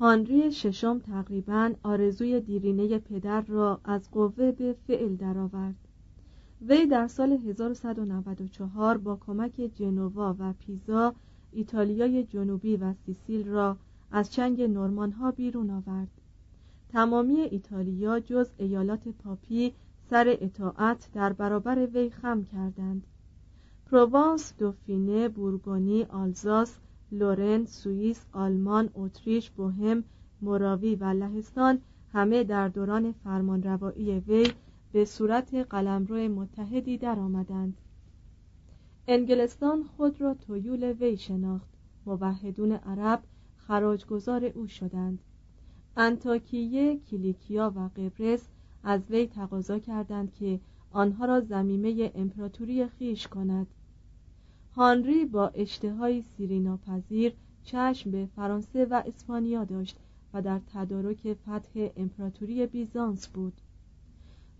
هانری 0.00 0.52
ششم 0.52 0.98
تقریبا 0.98 1.72
آرزوی 1.82 2.40
دیرینه 2.40 2.98
پدر 2.98 3.40
را 3.40 3.80
از 3.84 4.10
قوه 4.10 4.52
به 4.52 4.76
فعل 4.86 5.16
درآورد. 5.16 5.74
وی 6.68 6.86
در 6.86 7.06
سال 7.06 7.32
1194 7.32 8.98
با 8.98 9.16
کمک 9.26 9.70
جنوا 9.74 10.36
و 10.38 10.52
پیزا 10.52 11.14
ایتالیای 11.52 12.24
جنوبی 12.24 12.76
و 12.76 12.94
سیسیل 13.06 13.48
را 13.48 13.76
از 14.12 14.32
چنگ 14.32 14.62
نورمان 14.62 15.12
ها 15.12 15.30
بیرون 15.30 15.70
آورد. 15.70 16.08
تمامی 16.88 17.40
ایتالیا 17.40 18.20
جز 18.20 18.50
ایالات 18.58 19.08
پاپی 19.08 19.72
سر 20.10 20.36
اطاعت 20.40 21.10
در 21.12 21.32
برابر 21.32 21.86
وی 21.86 22.10
خم 22.10 22.44
کردند. 22.44 23.06
پروانس، 23.90 24.52
دوفینه، 24.58 25.28
بورگونی، 25.28 26.04
آلزاس، 26.04 26.78
لورن، 27.12 27.64
سوئیس، 27.64 28.26
آلمان، 28.32 28.90
اتریش، 28.94 29.50
بوهم، 29.50 30.04
موراوی 30.42 30.94
و 30.94 31.04
لهستان 31.04 31.78
همه 32.12 32.44
در 32.44 32.68
دوران 32.68 33.12
فرمانروایی 33.12 34.18
وی 34.18 34.52
به 34.92 35.04
صورت 35.04 35.54
قلمرو 35.54 36.28
متحدی 36.28 36.98
درآمدند. 36.98 37.76
انگلستان 39.08 39.84
خود 39.84 40.20
را 40.20 40.34
تویول 40.34 40.84
وی 40.84 41.16
شناخت. 41.16 41.68
موحدون 42.06 42.72
عرب 42.72 43.22
خراجگزار 43.56 44.44
او 44.44 44.66
شدند. 44.66 45.18
انتاکیه، 45.96 47.00
کلیکیا 47.10 47.72
و 47.76 47.88
قبرس 47.96 48.48
از 48.84 49.00
وی 49.10 49.26
تقاضا 49.26 49.78
کردند 49.78 50.34
که 50.34 50.60
آنها 50.90 51.24
را 51.24 51.40
زمیمه 51.40 52.12
امپراتوری 52.14 52.86
خیش 52.86 53.28
کند. 53.28 53.66
هانری 54.76 55.24
با 55.24 55.48
اشتهای 55.48 56.22
سیری 56.22 56.60
ناپذیر 56.60 57.34
چشم 57.64 58.10
به 58.10 58.28
فرانسه 58.36 58.84
و 58.84 59.02
اسپانیا 59.06 59.64
داشت 59.64 59.96
و 60.34 60.42
در 60.42 60.60
تدارک 60.74 61.32
فتح 61.32 61.88
امپراتوری 61.96 62.66
بیزانس 62.66 63.28
بود 63.28 63.52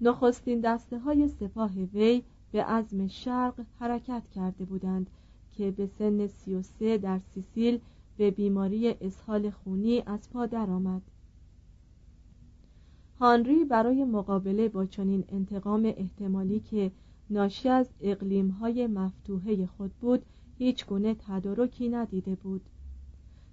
نخستین 0.00 0.60
دسته 0.60 0.98
های 0.98 1.28
سپاه 1.28 1.70
وی 1.72 2.22
به 2.52 2.64
عزم 2.64 3.06
شرق 3.06 3.54
حرکت 3.78 4.22
کرده 4.34 4.64
بودند 4.64 5.10
که 5.52 5.70
به 5.70 5.86
سن 5.86 6.26
سی 6.26 6.54
و 6.54 6.62
سه 6.62 6.98
در 6.98 7.18
سیسیل 7.34 7.80
به 8.16 8.30
بیماری 8.30 8.88
اسهال 8.88 9.50
خونی 9.50 10.02
از 10.06 10.30
پا 10.30 10.46
درآمد. 10.46 11.02
هانری 13.18 13.64
برای 13.64 14.04
مقابله 14.04 14.68
با 14.68 14.86
چنین 14.86 15.24
انتقام 15.28 15.92
احتمالی 15.96 16.60
که 16.60 16.90
ناشی 17.30 17.68
از 17.68 17.88
اقلیم‌های 18.00 18.86
مفتوحه 18.86 19.66
خود 19.66 19.92
بود 20.00 20.22
هیچ 20.58 20.86
گونه 20.86 21.14
تدارکی 21.14 21.88
ندیده 21.88 22.34
بود. 22.34 22.60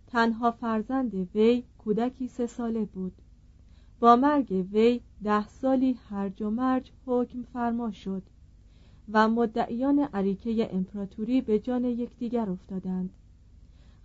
تنها 0.07 0.51
فرزند 0.51 1.35
وی 1.35 1.63
کودکی 1.77 2.27
سه 2.27 2.47
ساله 2.47 2.85
بود. 2.85 3.13
با 3.99 4.16
مرگ 4.16 4.66
وی 4.72 5.02
ده 5.23 5.47
سالی 5.47 5.96
هرج 6.09 6.41
و 6.41 6.49
مرج 6.49 6.91
حکم 7.05 7.43
فرما 7.53 7.91
شد 7.91 8.23
و 9.11 9.28
مدعیان 9.28 9.99
عریکه 9.99 10.75
امپراتوری 10.75 11.41
به 11.41 11.59
جان 11.59 11.85
یکدیگر 11.85 12.49
افتادند. 12.49 13.09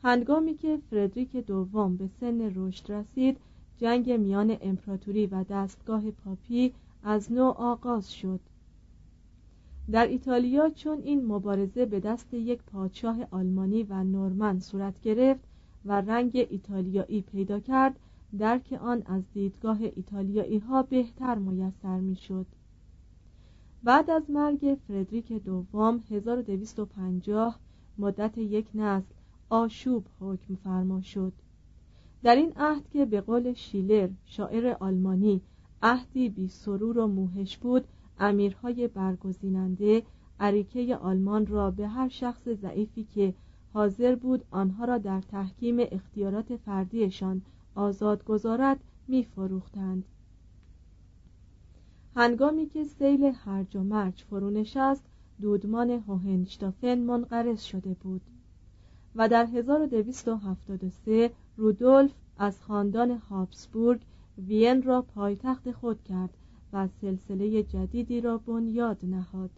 هنگامی 0.04 0.54
که 0.54 0.78
فردریک 0.90 1.36
دوم 1.36 1.96
به 1.96 2.08
سن 2.20 2.52
رشد 2.54 2.92
رسید 2.92 3.36
جنگ 3.78 4.10
میان 4.10 4.56
امپراتوری 4.60 5.26
و 5.26 5.44
دستگاه 5.44 6.10
پاپی 6.10 6.72
از 7.02 7.32
نو 7.32 7.44
آغاز 7.44 8.12
شد. 8.12 8.40
در 9.90 10.06
ایتالیا 10.06 10.70
چون 10.70 10.98
این 10.98 11.26
مبارزه 11.26 11.86
به 11.86 12.00
دست 12.00 12.34
یک 12.34 12.62
پادشاه 12.62 13.16
آلمانی 13.30 13.82
و 13.82 14.04
نورمن 14.04 14.58
صورت 14.58 15.00
گرفت 15.00 15.40
و 15.84 16.00
رنگ 16.00 16.46
ایتالیایی 16.50 17.20
پیدا 17.22 17.60
کرد 17.60 17.98
درک 18.38 18.78
آن 18.80 19.02
از 19.06 19.22
دیدگاه 19.34 19.78
ایتالیایی 19.80 20.58
ها 20.58 20.82
بهتر 20.82 21.34
میسر 21.34 22.00
می‌شد. 22.00 22.46
بعد 23.84 24.10
از 24.10 24.30
مرگ 24.30 24.78
فردریک 24.88 25.32
دوم 25.32 26.02
1250 26.10 27.58
مدت 27.98 28.38
یک 28.38 28.66
نسل 28.74 29.14
آشوب 29.48 30.04
حکم 30.20 30.54
فرما 30.54 31.00
شد 31.00 31.32
در 32.22 32.36
این 32.36 32.52
عهد 32.56 32.88
که 32.90 33.04
به 33.04 33.20
قول 33.20 33.52
شیلر 33.52 34.08
شاعر 34.24 34.76
آلمانی 34.80 35.40
عهدی 35.82 36.28
بی 36.28 36.48
سرور 36.48 36.98
و 36.98 37.06
موهش 37.06 37.56
بود 37.56 37.84
امیرهای 38.18 38.88
برگزیننده 38.88 40.02
عریکه 40.40 40.96
آلمان 40.96 41.46
را 41.46 41.70
به 41.70 41.88
هر 41.88 42.08
شخص 42.08 42.48
ضعیفی 42.48 43.04
که 43.04 43.34
حاضر 43.72 44.14
بود 44.14 44.44
آنها 44.50 44.84
را 44.84 44.98
در 44.98 45.20
تحکیم 45.20 45.76
اختیارات 45.80 46.56
فردیشان 46.56 47.42
آزاد 47.74 48.24
گذارد 48.24 48.80
میفروختند. 49.08 50.04
هنگامی 52.16 52.66
که 52.66 52.84
سیل 52.84 53.32
هرج 53.44 53.76
و 53.76 53.82
مرج 53.82 54.22
فرو 54.30 54.50
نشست 54.50 55.04
دودمان 55.40 55.90
هوهنشتافن 55.90 56.98
منقرض 56.98 57.62
شده 57.62 57.94
بود 57.94 58.22
و 59.14 59.28
در 59.28 59.44
1273 59.46 61.30
رودولف 61.56 62.10
از 62.38 62.62
خاندان 62.62 63.10
هابسبورگ 63.10 64.00
وین 64.38 64.82
را 64.82 65.02
پایتخت 65.02 65.72
خود 65.72 66.02
کرد 66.02 66.36
و 66.72 66.88
سلسله 66.88 67.62
جدیدی 67.62 68.20
را 68.20 68.38
بنیاد 68.38 68.98
نهاد. 69.02 69.50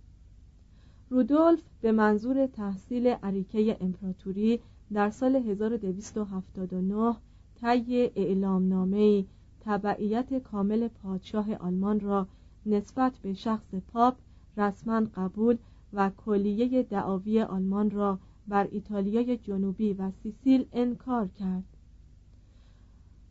رودولف 1.11 1.63
به 1.81 1.93
منظور 1.93 2.47
تحصیل 2.47 3.07
عریکه 3.07 3.77
امپراتوری 3.81 4.61
در 4.93 5.11
سال 5.11 5.37
1279 5.37 7.17
طی 7.61 8.11
اعلامنامه‌ای 8.17 9.27
تبعیت 9.61 10.35
کامل 10.35 10.89
پادشاه 10.89 11.55
آلمان 11.55 12.01
را 12.01 12.29
نسبت 12.67 13.19
به 13.23 13.35
شخص 13.35 13.75
پاپ 13.75 14.17
رسما 14.57 15.03
قبول 15.15 15.57
و 15.93 16.11
کلیه 16.17 16.83
دعاوی 16.83 17.41
آلمان 17.41 17.91
را 17.91 18.19
بر 18.49 18.69
ایتالیای 18.71 19.37
جنوبی 19.37 19.93
و 19.93 20.11
سیسیل 20.11 20.67
انکار 20.73 21.29
کرد. 21.29 21.65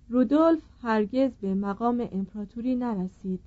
رودولف 0.09 0.61
هرگز 0.81 1.31
به 1.41 1.55
مقام 1.55 2.07
امپراتوری 2.11 2.75
نرسید. 2.75 3.39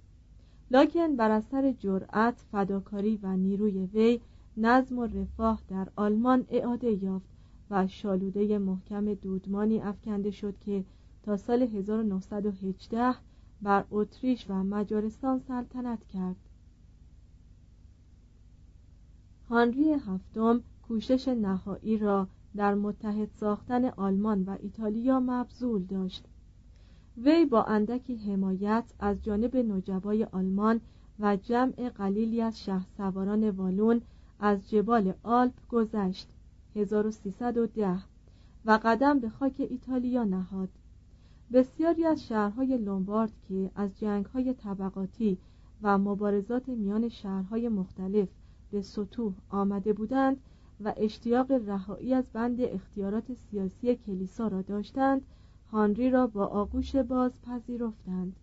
لکن 0.70 1.16
بر 1.16 1.30
اثر 1.30 1.72
جرأت 1.72 2.44
فداکاری 2.52 3.18
و 3.22 3.36
نیروی 3.36 3.86
وی 3.86 4.20
نظم 4.56 4.98
و 4.98 5.06
رفاه 5.06 5.60
در 5.68 5.88
آلمان 5.96 6.46
اعاده 6.50 7.04
یافت 7.04 7.28
و 7.70 7.86
شالوده 7.86 8.58
محکم 8.58 9.14
دودمانی 9.14 9.80
افکنده 9.80 10.30
شد 10.30 10.58
که 10.58 10.84
تا 11.22 11.36
سال 11.36 11.62
1918 11.62 13.14
بر 13.62 13.84
اتریش 13.90 14.50
و 14.50 14.54
مجارستان 14.54 15.38
سلطنت 15.38 16.06
کرد. 16.06 16.36
هانری 19.48 19.92
هفتم 19.92 20.60
کوشش 20.88 21.28
نهایی 21.28 21.98
را 21.98 22.28
در 22.56 22.74
متحد 22.74 23.30
ساختن 23.30 23.84
آلمان 23.84 24.42
و 24.42 24.56
ایتالیا 24.60 25.20
مبذول 25.20 25.82
داشت. 25.82 26.24
وی 27.24 27.46
با 27.46 27.62
اندکی 27.62 28.16
حمایت 28.16 28.84
از 29.00 29.22
جانب 29.22 29.56
نجبای 29.56 30.24
آلمان 30.24 30.80
و 31.20 31.36
جمع 31.36 31.88
قلیلی 31.88 32.42
از 32.42 32.60
شه 32.64 32.80
سواران 32.96 33.50
والون 33.50 34.00
از 34.40 34.70
جبال 34.70 35.14
آلپ 35.22 35.68
گذشت. 35.68 36.28
1310 36.74 37.98
و 38.64 38.80
قدم 38.84 39.18
به 39.18 39.28
خاک 39.28 39.54
ایتالیا 39.58 40.24
نهاد. 40.24 40.68
بسیاری 41.52 42.04
از 42.04 42.26
شهرهای 42.26 42.78
لومبارد 42.78 43.32
که 43.48 43.70
از 43.74 43.98
جنگهای 43.98 44.54
طبقاتی 44.54 45.38
و 45.82 45.98
مبارزات 45.98 46.68
میان 46.68 47.08
شهرهای 47.08 47.68
مختلف 47.68 48.28
به 48.70 48.82
سطوح 48.82 49.32
آمده 49.50 49.92
بودند 49.92 50.36
و 50.84 50.94
اشتیاق 50.96 51.52
رهایی 51.52 52.14
از 52.14 52.24
بند 52.32 52.60
اختیارات 52.60 53.24
سیاسی 53.34 53.96
کلیسا 53.96 54.48
را 54.48 54.62
داشتند 54.62 55.22
هانری 55.72 56.10
را 56.10 56.26
با 56.26 56.46
آغوش 56.46 56.96
باز 56.96 57.42
پذیرفتند. 57.42 58.36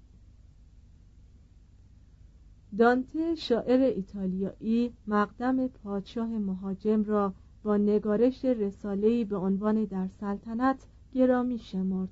دانته 2.77 3.35
شاعر 3.35 3.79
ایتالیایی 3.79 4.93
مقدم 5.07 5.67
پادشاه 5.67 6.27
مهاجم 6.27 7.03
را 7.03 7.33
با 7.63 7.77
نگارش 7.77 8.45
رساله‌ای 8.45 9.25
به 9.25 9.37
عنوان 9.37 9.85
در 9.85 10.07
سلطنت 10.07 10.87
گرامی 11.13 11.57
شمرد. 11.57 12.09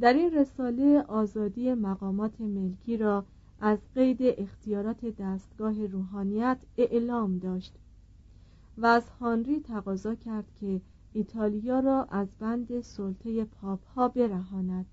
در 0.00 0.12
این 0.12 0.34
رساله 0.34 1.04
آزادی 1.08 1.74
مقامات 1.74 2.40
ملکی 2.40 2.96
را 2.96 3.24
از 3.60 3.78
قید 3.94 4.18
اختیارات 4.22 5.04
دستگاه 5.04 5.86
روحانیت 5.86 6.58
اعلام 6.76 7.38
داشت 7.38 7.74
و 8.78 8.86
از 8.86 9.10
هانری 9.10 9.60
تقاضا 9.60 10.14
کرد 10.14 10.44
که 10.60 10.80
ایتالیا 11.16 11.80
را 11.80 12.04
از 12.04 12.28
بند 12.38 12.80
سلطه 12.80 13.44
پاپ 13.44 13.86
ها 13.86 14.08
برهاند. 14.08 14.86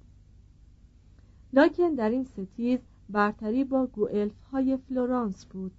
لکن 1.53 1.95
در 1.95 2.09
این 2.09 2.23
ستیز 2.23 2.79
برتری 3.09 3.63
با 3.63 3.85
گوئلف 3.85 4.43
های 4.51 4.77
فلورانس 4.77 5.45
بود. 5.45 5.71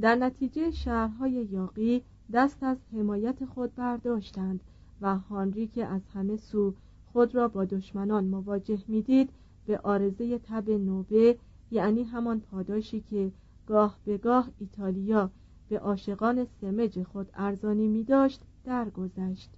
در 0.00 0.14
نتیجه 0.14 0.70
شهرهای 0.70 1.32
یاقی 1.32 2.02
دست 2.32 2.62
از 2.62 2.78
حمایت 2.92 3.44
خود 3.44 3.74
برداشتند 3.74 4.60
و 5.00 5.16
هانری 5.16 5.66
که 5.66 5.86
از 5.86 6.00
همه 6.14 6.36
سو 6.36 6.74
خود 7.12 7.34
را 7.34 7.48
با 7.48 7.64
دشمنان 7.64 8.24
مواجه 8.24 8.78
می‌دید 8.88 9.30
به 9.66 9.78
آرزه 9.78 10.38
تب 10.38 10.70
نوبه 10.70 11.38
یعنی 11.70 12.02
همان 12.02 12.40
پاداشی 12.40 13.00
که 13.00 13.32
گاه 13.66 13.98
به 14.04 14.18
گاه 14.18 14.48
ایتالیا 14.58 15.30
به 15.68 15.78
عاشقان 15.78 16.44
سمج 16.60 17.02
خود 17.02 17.30
ارزانی 17.34 17.88
می 17.88 18.04
داشت 18.04 18.40
درگذشت. 18.64 19.50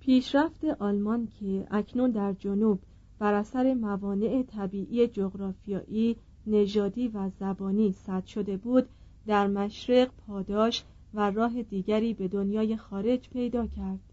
پیشرفت 0.00 0.64
آلمان 0.64 1.26
که 1.26 1.66
اکنون 1.70 2.10
در 2.10 2.32
جنوب 2.32 2.80
بر 3.18 3.34
اثر 3.34 3.74
موانع 3.74 4.42
طبیعی 4.42 5.08
جغرافیایی 5.08 6.16
نژادی 6.46 7.08
و 7.08 7.30
زبانی 7.40 7.92
صد 7.92 8.24
شده 8.24 8.56
بود 8.56 8.88
در 9.26 9.46
مشرق 9.46 10.10
پاداش 10.26 10.84
و 11.14 11.30
راه 11.30 11.62
دیگری 11.62 12.14
به 12.14 12.28
دنیای 12.28 12.76
خارج 12.76 13.30
پیدا 13.30 13.66
کرد. 13.66 14.12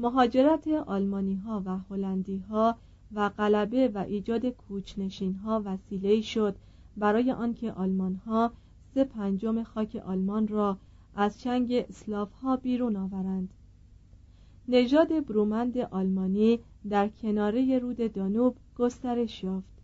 مهاجرت 0.00 0.68
آلمانی 0.68 1.34
ها 1.34 1.62
و 1.66 1.78
هلندی 1.90 2.38
ها 2.38 2.76
و 3.14 3.28
غلبه 3.28 3.88
و 3.88 3.98
ایجاد 3.98 4.46
کوچنشین 4.46 5.34
ها 5.34 5.62
وسیله 5.64 6.20
شد 6.20 6.56
برای 6.96 7.32
آنکه 7.32 7.72
آلمان 7.72 8.14
ها 8.14 8.52
سه 8.94 9.04
پنجم 9.04 9.62
خاک 9.62 9.96
آلمان 9.96 10.48
را 10.48 10.78
از 11.14 11.40
چنگ 11.40 11.72
اسلاف 11.72 12.32
ها 12.32 12.56
بیرون 12.56 12.96
آورند. 12.96 13.54
نژاد 14.68 15.26
برومند 15.26 15.78
آلمانی 15.78 16.58
در 16.88 17.08
کناره 17.08 17.78
رود 17.78 18.12
دانوب 18.12 18.56
گسترش 18.78 19.44
یافت 19.44 19.82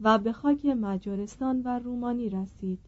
و 0.00 0.18
به 0.18 0.32
خاک 0.32 0.66
مجارستان 0.66 1.62
و 1.64 1.78
رومانی 1.78 2.28
رسید. 2.28 2.78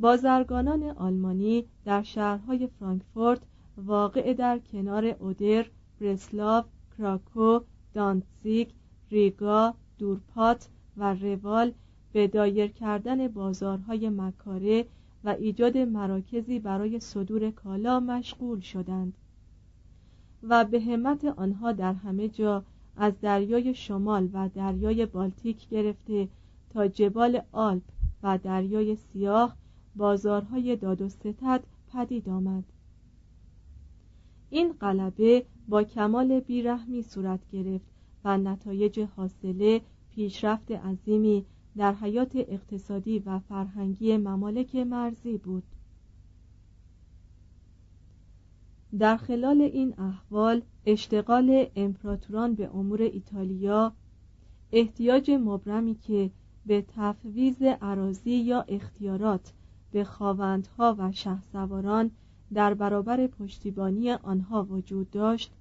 بازرگانان 0.00 0.82
آلمانی 0.82 1.64
در 1.84 2.02
شهرهای 2.02 2.66
فرانکفورت 2.66 3.40
واقع 3.76 4.34
در 4.34 4.58
کنار 4.58 5.04
اودر، 5.04 5.66
برسلاو، 6.00 6.64
کراکو، 6.98 7.60
دانتزیگ، 7.94 8.68
ریگا، 9.10 9.74
دورپات 9.98 10.68
و 10.96 11.14
روال 11.14 11.72
به 12.12 12.28
دایر 12.28 12.66
کردن 12.66 13.28
بازارهای 13.28 14.08
مکاره 14.08 14.86
و 15.24 15.28
ایجاد 15.28 15.78
مراکزی 15.78 16.58
برای 16.58 17.00
صدور 17.00 17.50
کالا 17.50 18.00
مشغول 18.00 18.60
شدند. 18.60 19.12
و 20.42 20.64
به 20.64 20.80
همت 20.80 21.24
آنها 21.24 21.72
در 21.72 21.92
همه 21.92 22.28
جا 22.28 22.62
از 22.96 23.12
دریای 23.20 23.74
شمال 23.74 24.28
و 24.32 24.48
دریای 24.48 25.06
بالتیک 25.06 25.68
گرفته 25.68 26.28
تا 26.70 26.88
جبال 26.88 27.42
آلپ 27.52 27.82
و 28.22 28.38
دریای 28.38 28.96
سیاه 28.96 29.56
بازارهای 29.96 30.76
داد 30.76 31.02
و 31.02 31.08
ستد 31.08 31.62
پدید 31.92 32.28
آمد. 32.28 32.64
این 34.50 34.72
غلبه 34.72 35.44
با 35.68 35.82
کمال 35.82 36.40
بیرحمی 36.40 37.02
صورت 37.02 37.40
گرفت 37.52 37.86
و 38.24 38.38
نتایج 38.38 39.00
حاصله 39.16 39.80
پیشرفت 40.14 40.70
عظیمی 40.72 41.44
در 41.76 41.94
حیات 41.94 42.32
اقتصادی 42.36 43.18
و 43.18 43.38
فرهنگی 43.38 44.16
ممالک 44.16 44.76
مرزی 44.76 45.38
بود. 45.38 45.62
در 48.98 49.16
خلال 49.16 49.60
این 49.60 49.94
احوال 49.98 50.62
اشتغال 50.86 51.66
امپراتوران 51.76 52.54
به 52.54 52.70
امور 52.74 53.02
ایتالیا 53.02 53.92
احتیاج 54.72 55.30
مبرمی 55.30 55.94
که 55.94 56.30
به 56.66 56.84
تفویض 56.96 57.62
عراضی 57.62 58.30
یا 58.30 58.60
اختیارات 58.60 59.52
به 59.92 60.04
خاوندها 60.04 60.96
و 60.98 61.12
شهسواران 61.12 62.10
در 62.54 62.74
برابر 62.74 63.26
پشتیبانی 63.26 64.10
آنها 64.10 64.64
وجود 64.64 65.10
داشت 65.10 65.52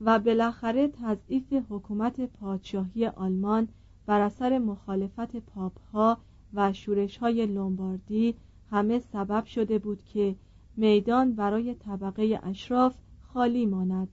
و 0.00 0.18
بالاخره 0.18 0.88
تضعیف 0.88 1.52
حکومت 1.68 2.20
پادشاهی 2.20 3.06
آلمان 3.06 3.68
بر 4.06 4.20
اثر 4.20 4.58
مخالفت 4.58 5.36
پاپها 5.36 6.18
و 6.54 6.72
شورشهای 6.72 7.46
لومباردی 7.46 8.34
همه 8.70 8.98
سبب 8.98 9.44
شده 9.44 9.78
بود 9.78 10.04
که 10.04 10.36
میدان 10.76 11.32
برای 11.32 11.74
طبقه 11.74 12.40
اشراف 12.42 12.94
خالی 13.22 13.66
ماند. 13.66 14.08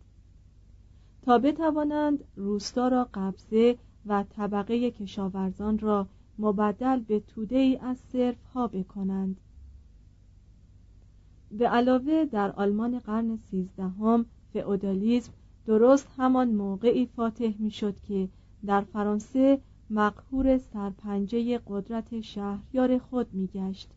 تا 1.21 1.37
بتوانند 1.37 2.23
روستا 2.35 2.87
را 2.87 3.07
قبضه 3.13 3.77
و 4.05 4.23
طبقه 4.29 4.91
کشاورزان 4.91 5.79
را 5.79 6.07
مبدل 6.39 6.99
به 6.99 7.19
توده 7.19 7.57
ای 7.57 7.77
از 7.77 7.97
صرف 7.97 8.43
ها 8.53 8.67
بکنند. 8.67 9.37
به 11.51 11.67
علاوه 11.67 12.25
در 12.25 12.51
آلمان 12.51 12.99
قرن 12.99 13.37
سیزدهم 13.37 14.25
فئودالیسم 14.53 15.33
درست 15.65 16.07
همان 16.17 16.51
موقعی 16.51 17.05
فاتح 17.05 17.53
می‌شد 17.59 17.99
که 17.99 18.29
در 18.65 18.81
فرانسه 18.81 19.61
مقهور 19.89 20.57
سرپنجه 20.57 21.59
قدرت 21.67 22.21
شهریار 22.21 22.97
خود 22.97 23.33
میگشت. 23.33 23.89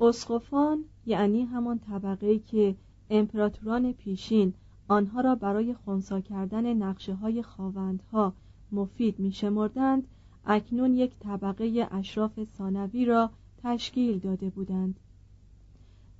اسقفان 0.00 0.84
یعنی 1.06 1.42
همان 1.42 1.78
طبقه 1.78 2.38
که 2.38 2.76
امپراتوران 3.10 3.92
پیشین 3.92 4.54
آنها 4.88 5.20
را 5.20 5.34
برای 5.34 5.74
خونسا 5.74 6.20
کردن 6.20 6.74
نقشه 6.74 7.14
های 7.14 7.42
خواوندها 7.42 8.32
مفید 8.72 9.18
می 9.18 9.32
شمردند 9.32 10.06
اکنون 10.46 10.94
یک 10.94 11.12
طبقه 11.20 11.88
اشراف 11.90 12.44
ثانوی 12.44 13.04
را 13.04 13.30
تشکیل 13.62 14.18
داده 14.18 14.50
بودند. 14.50 15.00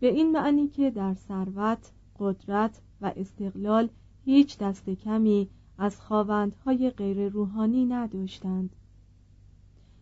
به 0.00 0.06
این 0.06 0.32
معنی 0.32 0.68
که 0.68 0.90
در 0.90 1.14
ثروت 1.14 1.92
قدرت 2.18 2.82
و 3.00 3.12
استقلال 3.16 3.88
هیچ 4.24 4.58
دست 4.58 4.90
کمی 4.90 5.48
از 5.80 6.00
خواوندهای 6.00 6.90
غیر 6.90 7.28
روحانی 7.28 7.86
نداشتند. 7.86 8.76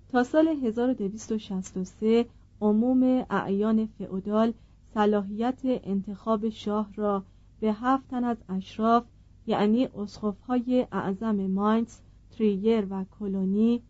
تا 0.08 0.24
سال 0.24 0.48
1263 0.48 2.26
عموم 2.60 3.26
اعیان 3.30 3.86
فئودال 3.86 4.52
صلاحیت 4.94 5.60
انتخاب 5.64 6.48
شاه 6.48 6.90
را 6.94 7.24
به 7.60 7.72
هفت 7.72 8.08
تن 8.08 8.24
از 8.24 8.36
اشراف 8.48 9.04
یعنی 9.46 9.86
اسقفهای 9.86 10.86
اعظم 10.92 11.46
ماینز 11.46 11.98
تریگر 12.30 12.86
و 12.90 13.04
کلونی 13.18 13.82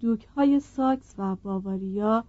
دوکهای 0.00 0.60
ساکس 0.60 1.14
و 1.18 1.36
باواریا 1.36 2.24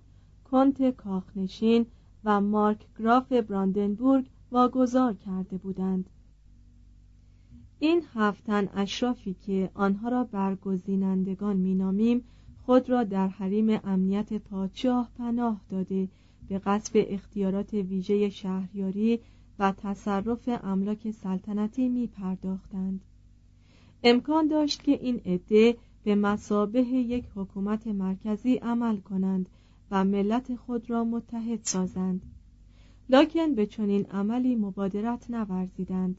کنت 0.52 0.90
کاخنشین 0.90 1.86
و 2.24 2.42
مارک 2.42 2.86
گراف 3.00 3.32
براندنبورگ 3.32 4.26
واگذار 4.52 5.14
کرده 5.14 5.58
بودند. 5.58 6.10
این 7.84 8.04
هفتن 8.14 8.70
اشرافی 8.74 9.34
که 9.34 9.70
آنها 9.74 10.10
را 10.10 10.24
برگزینندگان 10.24 11.58
مینامیم 11.58 12.24
خود 12.66 12.90
را 12.90 13.04
در 13.04 13.28
حریم 13.28 13.80
امنیت 13.84 14.34
پادشاه 14.34 15.12
پناه 15.18 15.62
داده 15.70 16.08
به 16.48 16.60
قصب 16.60 17.06
اختیارات 17.10 17.74
ویژه 17.74 18.30
شهریاری 18.30 19.20
و 19.60 19.72
تصرف 19.72 20.50
املاک 20.64 21.12
سلطنتی 21.12 21.90
می 21.90 22.08
پرداختند. 22.08 23.02
امکان 24.04 24.48
داشت 24.48 24.84
که 24.84 24.92
این 24.92 25.22
عده 25.26 25.78
به 26.04 26.16
مسابه 26.16 26.82
یک 26.84 27.26
حکومت 27.36 27.88
مرکزی 27.88 28.56
عمل 28.56 28.98
کنند 28.98 29.50
و 29.92 30.06
ملت 30.06 30.56
خود 30.56 30.90
را 30.90 31.04
متحد 31.04 31.60
سازند 31.64 32.22
لکن 33.10 33.56
به 33.56 33.66
چنین 33.66 34.06
عملی 34.06 34.56
مبادرت 34.56 35.30
نورزیدند 35.30 36.18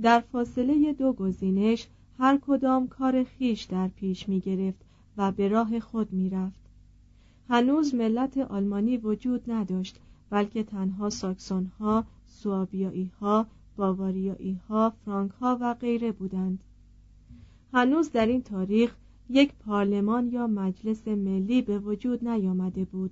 در 0.00 0.20
فاصله 0.20 0.92
دو 0.92 1.12
گزینش 1.12 1.88
هر 2.18 2.38
کدام 2.46 2.88
کار 2.88 3.24
خیش 3.24 3.62
در 3.62 3.88
پیش 3.88 4.28
می 4.28 4.40
گرفت 4.40 4.84
و 5.16 5.32
به 5.32 5.48
راه 5.48 5.80
خود 5.80 6.12
می 6.12 6.30
رفت. 6.30 6.62
هنوز 7.48 7.94
ملت 7.94 8.38
آلمانی 8.38 8.96
وجود 8.96 9.50
نداشت 9.50 9.98
بلکه 10.30 10.62
تنها 10.62 11.10
ساکسون 11.10 11.70
ها، 11.78 12.04
سوابیایی 12.26 13.10
ها، 13.20 13.46
باواریایی 13.76 14.60
ها، 14.68 14.92
فرانک 15.04 15.30
ها 15.30 15.58
و 15.60 15.74
غیره 15.74 16.12
بودند. 16.12 16.64
هنوز 17.72 18.10
در 18.12 18.26
این 18.26 18.42
تاریخ 18.42 18.94
یک 19.30 19.52
پارلمان 19.54 20.32
یا 20.32 20.46
مجلس 20.46 21.08
ملی 21.08 21.62
به 21.62 21.78
وجود 21.78 22.28
نیامده 22.28 22.84
بود. 22.84 23.10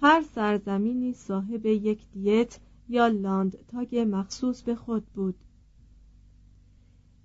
هر 0.00 0.22
سرزمینی 0.22 1.12
صاحب 1.12 1.66
یک 1.66 1.98
دیت 2.12 2.58
یا 2.88 3.06
لاند 3.06 3.56
تاگ 3.68 4.06
مخصوص 4.10 4.62
به 4.62 4.74
خود 4.74 5.06
بود. 5.14 5.34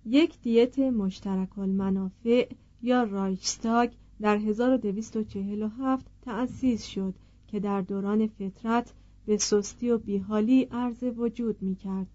یک 0.06 0.42
دیت 0.42 0.80
مشترک 0.80 1.60
المنافع 1.60 2.48
یا 2.82 3.04
رایشتاگ 3.04 3.90
در 4.22 4.38
1247 4.38 6.06
تأسیس 6.22 6.86
شد 6.86 7.14
که 7.48 7.60
در 7.60 7.82
دوران 7.82 8.28
فترت 8.28 8.94
به 9.26 9.38
سستی 9.38 9.90
و 9.90 9.98
بیحالی 9.98 10.64
عرض 10.64 11.04
وجود 11.18 11.62
می 11.62 11.76
کرد 11.76 12.08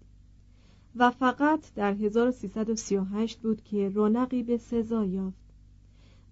و 0.95 1.11
فقط 1.11 1.73
در 1.75 1.93
1338 1.93 3.39
بود 3.39 3.63
که 3.63 3.89
رونقی 3.89 4.43
به 4.43 4.57
سزا 4.57 5.05
یافت. 5.05 5.49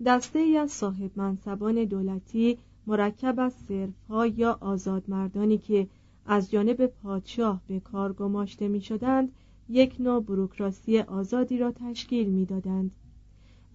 دسته 0.06 0.40
ای 0.40 0.58
از 0.58 0.72
صاحب 0.72 1.12
منصبان 1.16 1.86
دولتی 1.86 2.58
مرکب 2.88 3.40
از 3.40 3.54
صرفها 3.54 4.28
یا 4.28 4.58
آزادمردانی 4.62 5.58
که 5.58 5.88
از 6.26 6.52
جانب 6.52 6.86
پادشاه 6.86 7.62
به 7.68 7.80
کار 7.80 8.14
گماشته 8.14 8.68
می 8.68 8.82
شدند 8.82 9.32
یک 9.70 9.96
نوع 10.00 10.24
بروکراسی 10.24 11.00
آزادی 11.00 11.58
را 11.58 11.72
تشکیل 11.72 12.30
می 12.30 12.46
دادند 12.46 12.92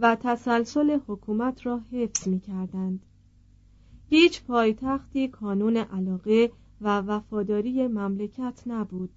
و 0.01 0.17
تسلسل 0.21 0.99
حکومت 1.07 1.67
را 1.67 1.81
حفظ 1.93 2.29
می 2.29 2.41
کردند. 2.41 3.01
هیچ 4.09 4.45
پایتختی 4.45 5.29
کانون 5.29 5.77
علاقه 5.77 6.53
و 6.81 7.01
وفاداری 7.01 7.87
مملکت 7.87 8.63
نبود 8.67 9.11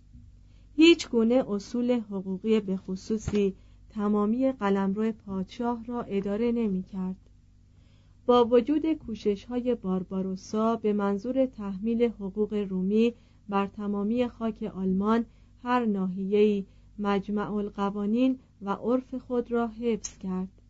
هیچ 0.76 1.10
گونه 1.10 1.44
اصول 1.48 1.92
حقوقی 1.92 2.60
به 2.60 2.78
خصوصی 2.78 3.56
تمامی 3.90 4.52
قلمرو 4.52 5.12
پادشاه 5.12 5.86
را 5.86 6.02
اداره 6.02 6.52
نمی 6.52 6.84
کرد. 6.84 7.16
با 8.26 8.46
وجود 8.46 8.94
کوشش 8.94 9.46
های 9.46 9.76
بارباروسا 9.76 10.76
به 10.76 10.94
منظور 10.94 11.46
تحمیل 11.46 12.04
حقوق 12.04 12.54
رومی 12.54 13.14
بر 13.50 13.68
تمامی 13.68 14.28
خاک 14.28 14.64
آلمان 14.64 15.26
هر 15.66 15.86
ناحیه‌ای 15.86 16.66
مجمع 17.00 17.54
القوانین 17.54 18.40
و 18.62 18.70
عرف 18.70 19.16
خود 19.16 19.52
را 19.52 19.68
حفظ 19.68 20.18
کرد. 20.18 20.62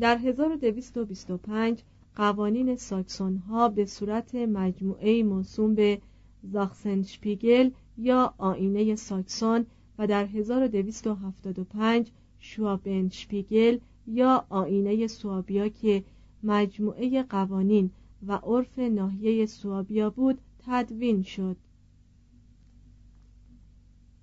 در 0.00 0.16
1225 0.16 1.82
قوانین 2.16 2.76
ساکسون 2.76 3.36
ها 3.36 3.68
به 3.68 3.84
صورت 3.84 4.34
مجموعه 4.34 5.22
موسوم 5.22 5.74
به 5.74 6.00
زاخسنشپیگل 6.42 7.70
یا 7.98 8.34
آینه 8.38 8.96
ساکسون 8.96 9.66
و 9.98 10.06
در 10.06 10.24
1275 10.24 12.10
شوابنشپیگل 12.38 13.78
یا 14.06 14.44
آینه 14.48 15.06
سوابیا 15.06 15.68
که 15.68 16.04
مجموعه 16.42 17.22
قوانین 17.22 17.90
و 18.26 18.32
عرف 18.32 18.78
ناحیه 18.78 19.46
سوابیا 19.46 20.10
بود 20.10 20.38
تدوین 20.66 21.22
شد. 21.22 21.56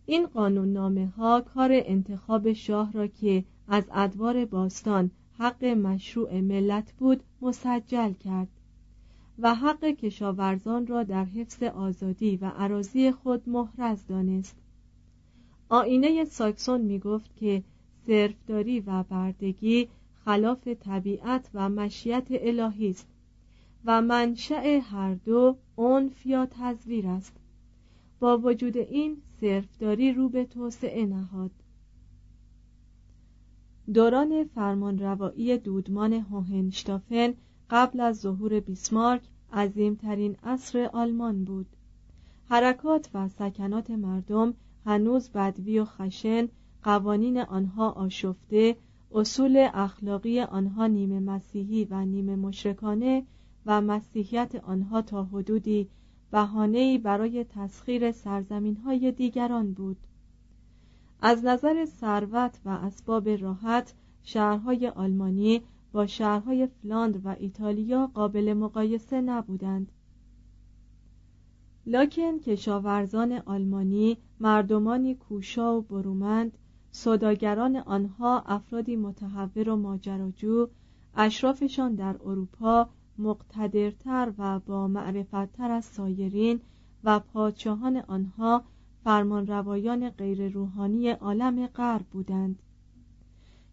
این 0.05 0.27
قانون 0.27 0.74
نامه 0.74 1.07
ها 1.07 1.41
کار 1.41 1.69
انتخاب 1.74 2.53
شاه 2.53 2.91
را 2.91 3.07
که 3.07 3.43
از 3.67 3.83
ادوار 3.91 4.45
باستان 4.45 5.12
حق 5.38 5.65
مشروع 5.65 6.41
ملت 6.41 6.93
بود 6.93 7.24
مسجل 7.41 8.13
کرد 8.13 8.47
و 9.39 9.55
حق 9.55 9.85
کشاورزان 9.85 10.88
را 10.88 11.03
در 11.03 11.25
حفظ 11.25 11.63
آزادی 11.63 12.38
و 12.38 12.45
عراضی 12.45 13.12
خود 13.12 13.50
محرز 13.50 14.07
دانست. 14.07 14.55
آینه 15.69 16.25
ساکسون 16.25 16.81
می 16.81 17.00
گفت 17.00 17.35
که 17.35 17.63
صرفداری 18.07 18.79
و 18.79 19.03
بردگی 19.03 19.88
خلاف 20.25 20.67
طبیعت 20.67 21.50
و 21.53 21.69
مشیت 21.69 22.27
الهی 22.29 22.89
است 22.89 23.07
و 23.85 24.01
منشأ 24.01 24.79
هر 24.79 25.13
دو 25.13 25.57
عنف 25.77 26.25
یا 26.25 26.45
تزویر 26.45 27.07
است. 27.07 27.33
با 28.19 28.38
وجود 28.38 28.77
این 28.77 29.22
صرفداری 29.41 30.13
رو 30.13 30.29
به 30.29 30.45
توسعه 30.45 31.05
نهاد. 31.05 31.51
دوران 33.93 34.43
فرمانروایی 34.43 35.57
دودمان 35.57 36.13
هوهنشتافن 36.13 37.34
قبل 37.69 38.00
از 38.00 38.19
ظهور 38.19 38.60
بیسمارک 38.60 39.22
عظیمترین 39.53 40.36
عصر 40.43 40.89
آلمان 40.93 41.43
بود. 41.43 41.67
حرکات 42.50 43.10
و 43.13 43.29
سکنات 43.29 43.89
مردم 43.89 44.53
هنوز 44.86 45.29
بدوی 45.29 45.79
و 45.79 45.86
خشن 45.86 46.48
قوانین 46.84 47.38
آنها 47.38 47.89
آشفته 47.89 48.75
اصول 49.12 49.69
اخلاقی 49.74 50.39
آنها 50.39 50.88
نیمه 50.88 51.19
مسیحی 51.19 51.86
و 51.86 52.05
نیمه 52.05 52.36
مشرکانه 52.36 53.25
و 53.65 53.81
مسیحیت 53.81 54.55
آنها 54.55 55.01
تا 55.01 55.24
حدودی 55.24 55.89
بهانه‌ای 56.32 56.98
برای 56.98 57.44
تسخیر 57.44 58.12
سرزمین‌های 58.12 59.12
دیگران 59.12 59.74
بود. 59.74 59.98
از 61.22 61.46
نظر 61.46 61.86
ثروت 61.86 62.60
و 62.65 62.70
اسباب 62.70 63.29
راحت 63.29 63.94
شهرهای 64.24 64.88
آلمانی 64.88 65.62
با 65.91 66.08
شهرهای 66.08 66.67
فلاند 66.67 67.25
و 67.25 67.36
ایتالیا 67.39 68.08
قابل 68.13 68.53
مقایسه 68.53 69.22
نبودند. 69.22 69.91
لاکن 71.86 72.39
کشاورزان 72.39 73.32
آلمانی 73.32 74.17
مردمانی 74.39 75.15
کوشا 75.15 75.77
و 75.77 75.82
برومند 75.82 76.58
صداگران 76.91 77.75
آنها 77.75 78.44
افرادی 78.46 78.96
متحور 78.96 79.70
و 79.70 79.75
ماجراجو 79.75 80.67
اشرافشان 81.15 81.96
در 81.96 82.15
اروپا 82.25 82.89
مقتدرتر 83.17 84.34
و 84.38 84.60
با 84.60 84.88
معرفتتر 84.88 85.72
از 85.72 85.86
سایرین 85.86 86.60
و 87.03 87.19
پادشاهان 87.19 87.98
آنها 87.98 88.63
فرمانروایان 89.03 90.10
غیر 90.10 90.50
روحانی 90.50 91.10
عالم 91.10 91.67
غرب 91.67 92.05
بودند 92.12 92.60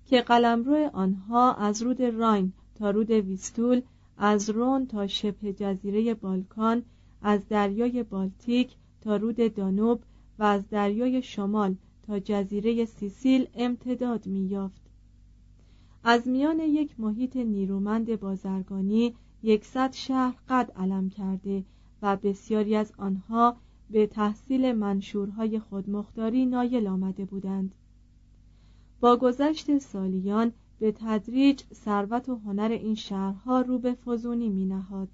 که 0.07 0.21
قلمرو 0.21 0.91
آنها 0.93 1.55
از 1.55 1.83
رود 1.83 2.03
راین 2.03 2.53
تا 2.75 2.91
رود 2.91 3.11
ویستول 3.11 3.83
از 4.19 4.51
رون 4.51 4.87
تا 4.87 5.07
شبه 5.07 5.53
جزیره 5.53 6.15
بالکان 6.15 6.83
از 7.23 7.49
دریای 7.49 8.03
بالتیک 8.03 8.77
تا 9.01 9.17
رود 9.17 9.55
دانوب 9.55 10.01
و 10.39 10.45
از 10.45 10.69
دریای 10.71 11.23
شمال 11.23 11.75
تا 12.07 12.19
جزیره 12.19 12.85
سیسیل 12.85 13.47
امتداد 13.55 14.27
می‌یافت. 14.27 14.82
از 16.05 16.29
میان 16.29 16.61
یک 16.61 17.01
محیط 17.01 17.37
نیرومند 17.37 18.21
بازرگانی 18.21 19.15
یکصد 19.43 19.93
شهر 19.93 20.35
قد 20.49 20.71
علم 20.77 21.09
کرده 21.09 21.65
و 22.03 22.17
بسیاری 22.17 22.77
از 22.77 22.93
آنها 22.99 23.57
به 23.91 24.07
تحصیل 24.07 24.73
منشورهای 24.73 25.59
خودمختاری 25.59 26.47
نایل 26.47 26.87
آمده 26.87 27.25
بودند 27.25 27.75
با 29.01 29.17
گذشت 29.17 29.79
سالیان 29.79 30.53
به 30.79 30.93
تدریج 30.93 31.63
ثروت 31.75 32.29
و 32.29 32.37
هنر 32.37 32.79
این 32.83 32.95
شهرها 32.95 33.61
رو 33.61 33.79
به 33.79 33.95
فزونی 33.95 34.49
می 34.49 34.67
نهاد. 34.67 35.09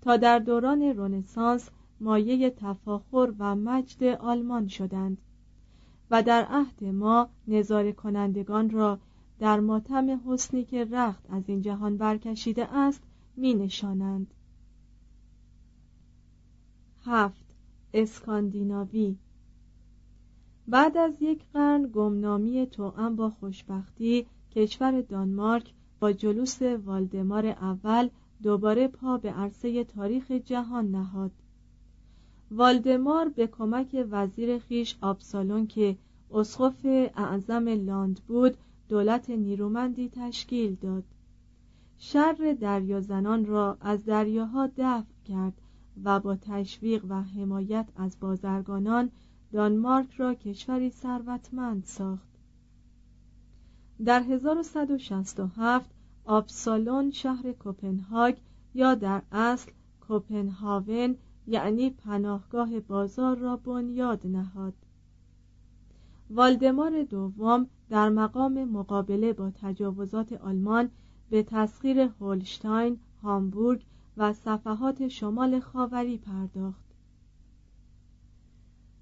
تا 0.00 0.16
در 0.16 0.38
دوران 0.38 0.82
رنسانس 0.82 1.70
مایه 2.00 2.50
تفاخر 2.50 3.32
و 3.38 3.56
مجد 3.56 4.04
آلمان 4.04 4.68
شدند 4.68 5.18
و 6.10 6.22
در 6.22 6.44
عهد 6.44 6.84
ما 6.84 7.28
نظاره 7.48 7.92
کنندگان 7.92 8.70
را 8.70 8.98
در 9.38 9.60
ماتم 9.60 10.20
حسنی 10.26 10.64
که 10.64 10.84
رخت 10.84 11.30
از 11.30 11.42
این 11.46 11.62
جهان 11.62 11.96
برکشیده 11.96 12.74
است 12.76 13.02
می 13.36 13.54
نشانند. 13.54 14.34
هفت. 17.04 17.44
اسکاندیناوی. 17.94 19.16
بعد 20.68 20.96
از 20.96 21.16
یک 21.20 21.44
قرن 21.52 21.90
گمنامی 21.94 22.66
توأم 22.66 23.16
با 23.16 23.30
خوشبختی 23.30 24.26
کشور 24.54 25.00
دانمارک 25.00 25.72
با 26.00 26.12
جلوس 26.12 26.62
والدمار 26.62 27.46
اول 27.46 28.08
دوباره 28.42 28.88
پا 28.88 29.18
به 29.18 29.30
عرصه 29.30 29.84
تاریخ 29.84 30.30
جهان 30.30 30.90
نهاد. 30.90 31.30
والدمار 32.50 33.28
به 33.28 33.46
کمک 33.46 34.06
وزیر 34.10 34.58
خیش 34.58 34.96
آبسالون 35.00 35.66
که 35.66 35.96
اسقف 36.30 36.86
اعظم 37.16 37.68
لاند 37.68 38.20
بود 38.26 38.56
دولت 38.88 39.30
نیرومندی 39.30 40.08
تشکیل 40.08 40.74
داد. 40.74 41.04
شر 41.98 42.56
دریازنان 42.60 43.46
را 43.46 43.76
از 43.80 44.04
دریاها 44.04 44.66
دفع 44.76 45.22
کرد 45.24 45.60
و 46.04 46.20
با 46.20 46.36
تشویق 46.36 47.04
و 47.08 47.22
حمایت 47.22 47.88
از 47.96 48.20
بازرگانان 48.20 49.10
دانمارک 49.52 50.14
را 50.14 50.34
کشوری 50.34 50.90
ثروتمند 50.90 51.84
ساخت. 51.84 52.28
در 54.04 54.22
1167 54.22 55.90
آبسالون 56.24 57.10
شهر 57.10 57.52
کوپنهاگ 57.52 58.36
یا 58.74 58.94
در 58.94 59.22
اصل 59.32 59.70
کوپنهاون 60.00 61.16
یعنی 61.46 61.90
پناهگاه 61.90 62.80
بازار 62.80 63.38
را 63.38 63.56
بنیاد 63.56 64.26
نهاد. 64.26 64.74
والدمار 66.30 67.02
دوم 67.02 67.66
در 67.90 68.08
مقام 68.08 68.64
مقابله 68.64 69.32
با 69.32 69.50
تجاوزات 69.50 70.32
آلمان 70.32 70.90
به 71.30 71.42
تسخیر 71.42 72.00
هولشتاین، 72.00 72.98
هامبورگ 73.22 73.84
و 74.16 74.32
صفحات 74.32 75.08
شمال 75.08 75.60
خاوری 75.60 76.18
پرداخت. 76.18 76.84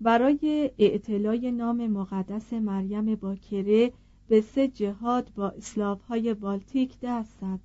برای 0.01 0.70
اعتلای 0.79 1.53
نام 1.53 1.87
مقدس 1.87 2.53
مریم 2.53 3.14
باکره 3.14 3.92
به 4.29 4.40
سه 4.40 4.68
جهاد 4.68 5.33
با 5.35 5.53
های 6.09 6.35
بالتیک 6.35 6.96
دست 7.03 7.38
زد. 7.40 7.61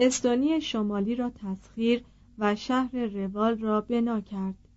استونی 0.00 0.60
شمالی 0.60 1.14
را 1.14 1.30
تسخیر 1.30 2.04
و 2.38 2.56
شهر 2.56 2.96
روال 3.06 3.58
را 3.58 3.80
بنا 3.80 4.20
کرد. 4.20 4.68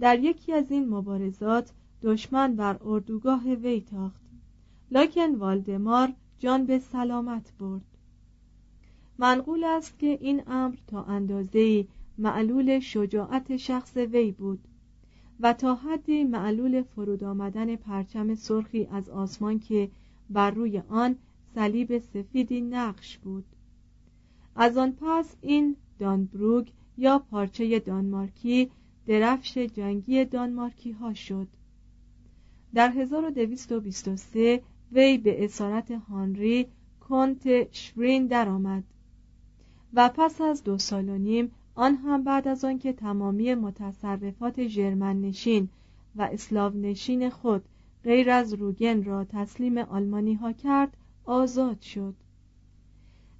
در 0.00 0.18
یکی 0.18 0.52
از 0.52 0.70
این 0.70 0.88
مبارزات 0.88 1.72
دشمن 2.02 2.56
بر 2.56 2.78
اردوگاه 2.84 3.44
وی 3.44 3.80
تاخت. 3.80 4.20
لکن 4.90 5.34
والدمار 5.34 6.12
جان 6.38 6.66
به 6.66 6.78
سلامت 6.78 7.52
برد. 7.58 7.82
منقول 9.18 9.64
است 9.64 9.98
که 9.98 10.18
این 10.20 10.42
امر 10.46 10.76
تا 10.86 11.04
اندازه 11.04 11.86
معلول 12.18 12.78
شجاعت 12.78 13.56
شخص 13.56 13.96
وی 13.96 14.32
بود 14.32 14.60
و 15.40 15.52
تا 15.52 15.74
حدی 15.74 16.24
معلول 16.24 16.82
فرود 16.82 17.24
آمدن 17.24 17.76
پرچم 17.76 18.34
سرخی 18.34 18.86
از 18.90 19.08
آسمان 19.10 19.58
که 19.58 19.90
بر 20.30 20.50
روی 20.50 20.82
آن 20.88 21.16
صلیب 21.54 21.98
سفیدی 21.98 22.60
نقش 22.60 23.18
بود. 23.18 23.44
از 24.56 24.76
آن 24.76 24.92
پس 24.92 25.36
این 25.40 25.76
دانبروگ 25.98 26.68
یا 26.98 27.18
پارچه 27.18 27.78
دانمارکی 27.78 28.70
درفش 29.06 29.58
جنگی 29.58 30.24
دانمارکی 30.24 30.92
ها 30.92 31.14
شد. 31.14 31.48
در 32.74 32.88
1223 32.90 34.62
وی 34.92 35.18
به 35.18 35.44
اسارت 35.44 35.90
هانری 35.90 36.66
کنت 37.00 37.74
شورین 37.74 38.26
درآمد. 38.26 38.84
و 39.94 40.10
پس 40.16 40.40
از 40.40 40.64
دو 40.64 40.78
سال 40.78 41.08
و 41.08 41.18
نیم 41.18 41.50
آن 41.74 41.96
هم 41.96 42.24
بعد 42.24 42.48
از 42.48 42.64
آنکه 42.64 42.92
تمامی 42.92 43.54
متصرفات 43.54 44.66
ژرمن 44.66 45.20
نشین 45.20 45.68
و 46.16 46.22
اسلاو 46.32 46.72
نشین 46.76 47.30
خود 47.30 47.64
غیر 48.04 48.30
از 48.30 48.54
روگن 48.54 49.04
را 49.04 49.24
تسلیم 49.24 49.78
آلمانی 49.78 50.34
ها 50.34 50.52
کرد 50.52 50.96
آزاد 51.24 51.80
شد. 51.80 52.14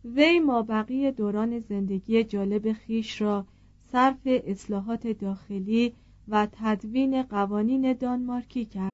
وی 0.05 0.38
ما 0.38 0.62
بقیه 0.62 1.11
دوران 1.11 1.61
زندگی 1.61 2.25
جالب 2.25 2.73
خیش 2.73 3.20
را 3.23 3.47
صرف 3.92 4.20
اصلاحات 4.25 5.07
داخلی 5.07 5.92
و 6.29 6.49
تدوین 6.53 7.23
قوانین 7.23 7.92
دانمارکی 7.92 8.64
کرد. 8.64 8.93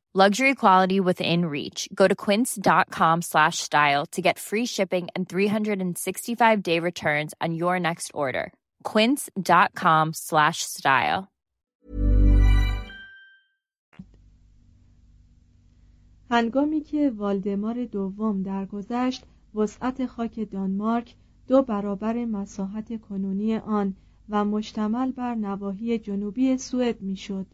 Luxury 0.13 0.55
quality 0.55 0.99
within 0.99 1.45
reach. 1.45 1.87
Go 1.95 2.05
to 2.05 2.13
quince.com 2.13 3.21
slash 3.21 3.59
style 3.59 4.05
to 4.07 4.21
get 4.21 4.37
free 4.39 4.65
shipping 4.65 5.07
and 5.15 5.29
365 5.29 6.61
day 6.61 6.79
returns 6.81 7.33
on 7.39 7.53
your 7.53 7.79
next 7.79 8.11
order. 8.13 8.51
quince.com 8.83 10.11
slash 10.13 10.63
style 10.63 11.27
هنگامی 16.31 16.81
که 16.81 17.11
والدمار 17.17 17.85
دوم 17.85 18.41
درگذشت 18.41 19.25
وسعت 19.55 20.05
خاک 20.05 20.51
دانمارک 20.51 21.15
دو 21.47 21.61
برابر 21.61 22.25
مساحت 22.25 23.01
کنونی 23.01 23.57
آن 23.57 23.95
و 24.29 24.45
مشتمل 24.45 25.11
بر 25.11 25.35
نواحی 25.35 25.99
جنوبی 25.99 26.57
سوئد 26.57 27.01
می‌شد. 27.01 27.45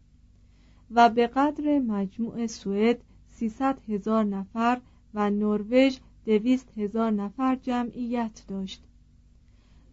و 0.92 1.10
به 1.10 1.28
قدر 1.28 1.80
مجموع 1.80 2.48
سوئد 2.48 2.98
300 3.30 3.80
هزار 3.90 4.24
نفر 4.24 4.82
و 5.14 5.30
نروژ 5.30 5.98
دویست 6.26 6.78
هزار 6.78 7.12
نفر 7.12 7.56
جمعیت 7.56 8.44
داشت. 8.48 8.84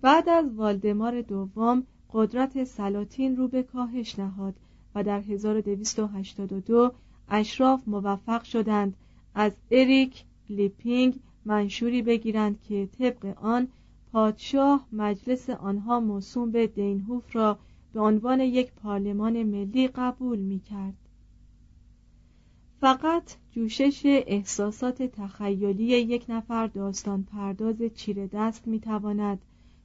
بعد 0.00 0.28
از 0.28 0.54
والدمار 0.54 1.22
دوم 1.22 1.82
قدرت 2.12 2.64
سلاطین 2.64 3.36
رو 3.36 3.48
به 3.48 3.62
کاهش 3.62 4.18
نهاد 4.18 4.54
و 4.94 5.02
در 5.02 5.20
1282 5.20 6.92
اشراف 7.28 7.82
موفق 7.86 8.42
شدند. 8.42 8.96
از 9.34 9.52
اریک 9.70 10.24
لیپینگ 10.50 11.20
منشوری 11.44 12.02
بگیرند 12.02 12.62
که 12.62 12.88
طبق 12.98 13.34
آن 13.42 13.68
پادشاه 14.12 14.86
مجلس 14.92 15.50
آنها 15.50 16.00
موسوم 16.00 16.50
به 16.50 16.66
دینهوف 16.66 17.36
را 17.36 17.58
به 17.94 18.00
عنوان 18.00 18.40
یک 18.40 18.72
پارلمان 18.72 19.42
ملی 19.42 19.88
قبول 19.88 20.38
می 20.38 20.60
کرد. 20.60 20.94
فقط 22.80 23.36
جوشش 23.50 24.02
احساسات 24.04 25.02
تخیلی 25.02 25.84
یک 25.84 26.24
نفر 26.28 26.66
داستان 26.66 27.22
پرداز 27.22 27.82
چیره 27.94 28.26
دست 28.26 28.68
می‌تواند 28.68 29.38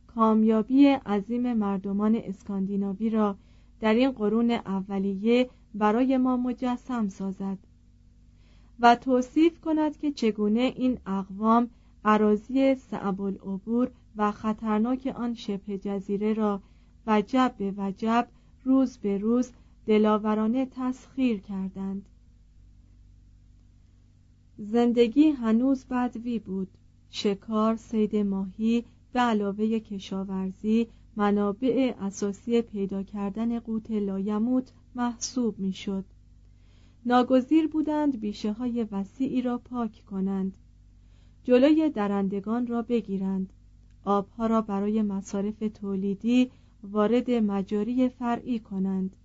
کامیابی 0.07 0.87
عظیم 0.87 1.53
مردمان 1.53 2.15
اسکاندیناوی 2.15 3.09
را 3.09 3.35
در 3.79 3.93
این 3.93 4.11
قرون 4.11 4.51
اولیه 4.51 5.49
برای 5.73 6.17
ما 6.17 6.37
مجسم 6.37 7.07
سازد 7.07 7.57
و 8.79 8.95
توصیف 8.95 9.61
کند 9.61 9.97
که 9.97 10.11
چگونه 10.11 10.73
این 10.75 10.97
اقوام 11.05 11.69
عراضی 12.05 12.75
صعب 12.75 13.21
العبور 13.21 13.91
و 14.17 14.31
خطرناک 14.31 15.13
آن 15.15 15.33
شبه 15.33 15.77
جزیره 15.77 16.33
را 16.33 16.61
وجب 17.11 17.55
به 17.57 17.73
وجب 17.77 18.27
روز 18.63 18.97
به 18.97 19.17
روز 19.17 19.51
دلاورانه 19.85 20.65
تسخیر 20.65 21.39
کردند. 21.39 22.05
زندگی 24.57 25.29
هنوز 25.29 25.85
بدوی 25.85 26.39
بود. 26.39 26.67
شکار 27.09 27.75
سید 27.75 28.15
ماهی 28.15 28.85
به 29.13 29.19
علاوه 29.19 29.79
کشاورزی 29.79 30.87
منابع 31.15 31.93
اساسی 31.99 32.61
پیدا 32.61 33.03
کردن 33.03 33.59
قوت 33.59 33.91
لایموت 33.91 34.71
محسوب 34.95 35.59
می‌شد. 35.59 36.05
ناگزیر 37.05 37.67
بودند 37.67 38.19
بیشه 38.19 38.51
های 38.51 38.87
وسیعی 38.91 39.41
را 39.41 39.57
پاک 39.57 40.05
کنند. 40.05 40.57
جلوی 41.43 41.89
درندگان 41.89 42.67
را 42.67 42.81
بگیرند. 42.81 43.53
آبها 44.05 44.47
را 44.47 44.61
برای 44.61 45.01
مصارف 45.01 45.63
تولیدی 45.73 46.51
وارد 46.83 47.31
مجاری 47.31 48.09
فرعی 48.09 48.59
کنند. 48.59 49.15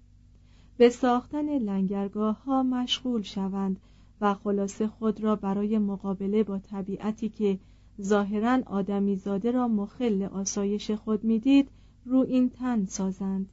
به 0.77 0.89
ساختن 0.89 1.59
لنگرگاه 1.59 2.45
ها 2.45 2.63
مشغول 2.63 3.23
شوند 3.23 3.81
و 4.21 4.35
خلاصه 4.35 4.87
خود 4.87 5.21
را 5.21 5.37
برای 5.37 5.79
مقابله 5.79 6.43
با 6.43 6.59
طبیعتی 6.59 7.29
که 7.29 7.59
ظاهرا 8.03 8.63
آدمیزاده 8.67 9.51
را 9.51 9.69
مخل 9.69 10.23
آسایش 10.23 10.91
خود 10.91 11.25
می‌دید 11.25 11.69
رو 12.05 12.19
این 12.19 12.51
تن 12.51 12.85
سازند. 12.85 13.49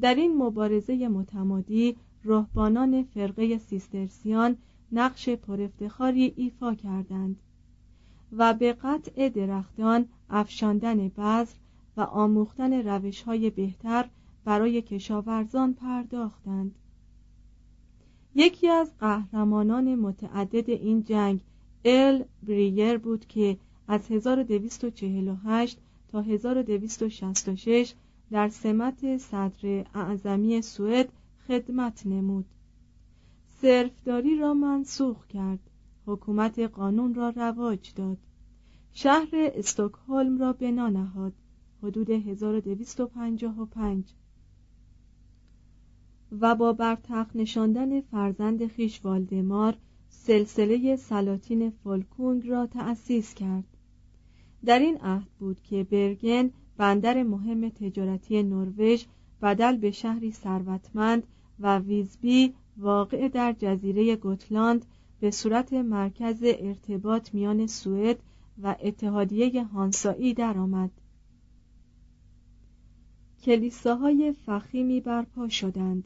در 0.00 0.14
این 0.14 0.36
مبارزه 0.36 1.08
متمادی 1.08 1.96
رهبانان 2.24 3.02
فرقه 3.02 3.58
سیسترسیان 3.58 4.56
نقش 4.92 5.28
پرافتخاری 5.28 6.32
ایفا 6.36 6.74
کردند 6.74 7.36
و 8.32 8.54
به 8.54 8.72
قطع 8.72 9.28
درختان 9.28 10.04
افشاندن 10.30 11.08
بذر 11.08 11.59
و 11.96 12.00
آموختن 12.00 12.72
روش 12.72 13.22
های 13.22 13.50
بهتر 13.50 14.08
برای 14.44 14.82
کشاورزان 14.82 15.74
پرداختند. 15.74 16.74
یکی 18.34 18.68
از 18.68 18.98
قهرمانان 18.98 19.94
متعدد 19.94 20.70
این 20.70 21.02
جنگ 21.02 21.40
ال 21.84 22.24
بریر 22.42 22.98
بود 22.98 23.26
که 23.26 23.58
از 23.88 24.10
1248 24.10 25.78
تا 26.08 26.20
1266 26.20 27.94
در 28.30 28.48
سمت 28.48 29.16
صدر 29.16 29.84
اعظمی 29.94 30.62
سوئد 30.62 31.08
خدمت 31.48 32.06
نمود. 32.06 32.44
صرفداری 33.62 34.38
را 34.38 34.54
منسوخ 34.54 35.26
کرد. 35.26 35.58
حکومت 36.06 36.58
قانون 36.58 37.14
را 37.14 37.28
رواج 37.28 37.92
داد. 37.96 38.18
شهر 38.92 39.28
استکهلم 39.32 40.38
را 40.38 40.52
بنا 40.52 40.88
نهاد 40.88 41.32
حدود 41.82 42.10
1255 42.10 44.14
و 46.40 46.54
با 46.54 46.72
برتخت 46.72 47.36
نشاندن 47.36 48.00
فرزند 48.00 48.66
خیش 48.66 49.04
والدمار 49.04 49.76
سلسله 50.08 50.96
سلاطین 50.96 51.70
فولکونگ 51.70 52.48
را 52.48 52.66
تأسیس 52.66 53.34
کرد 53.34 53.64
در 54.64 54.78
این 54.78 54.98
عهد 55.00 55.28
بود 55.38 55.62
که 55.62 55.84
برگن 55.84 56.50
بندر 56.76 57.22
مهم 57.22 57.68
تجارتی 57.68 58.42
نروژ 58.42 59.04
بدل 59.42 59.76
به 59.76 59.90
شهری 59.90 60.32
ثروتمند 60.32 61.22
و 61.60 61.78
ویزبی 61.78 62.54
واقع 62.76 63.28
در 63.28 63.54
جزیره 63.58 64.16
گوتلاند 64.16 64.86
به 65.20 65.30
صورت 65.30 65.72
مرکز 65.72 66.42
ارتباط 66.42 67.34
میان 67.34 67.66
سوئد 67.66 68.18
و 68.62 68.76
اتحادیه 68.80 69.64
هانسایی 69.64 70.34
درآمد. 70.34 70.90
کلیساهای 73.42 74.34
فخیمی 74.46 75.00
برپا 75.00 75.48
شدند. 75.48 76.04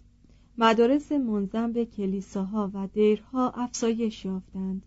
مدارس 0.59 1.13
منظم 1.13 1.73
به 1.73 1.85
کلیساها 1.85 2.71
و 2.75 2.87
دیرها 2.87 3.51
افزایش 3.51 4.25
یافتند. 4.25 4.83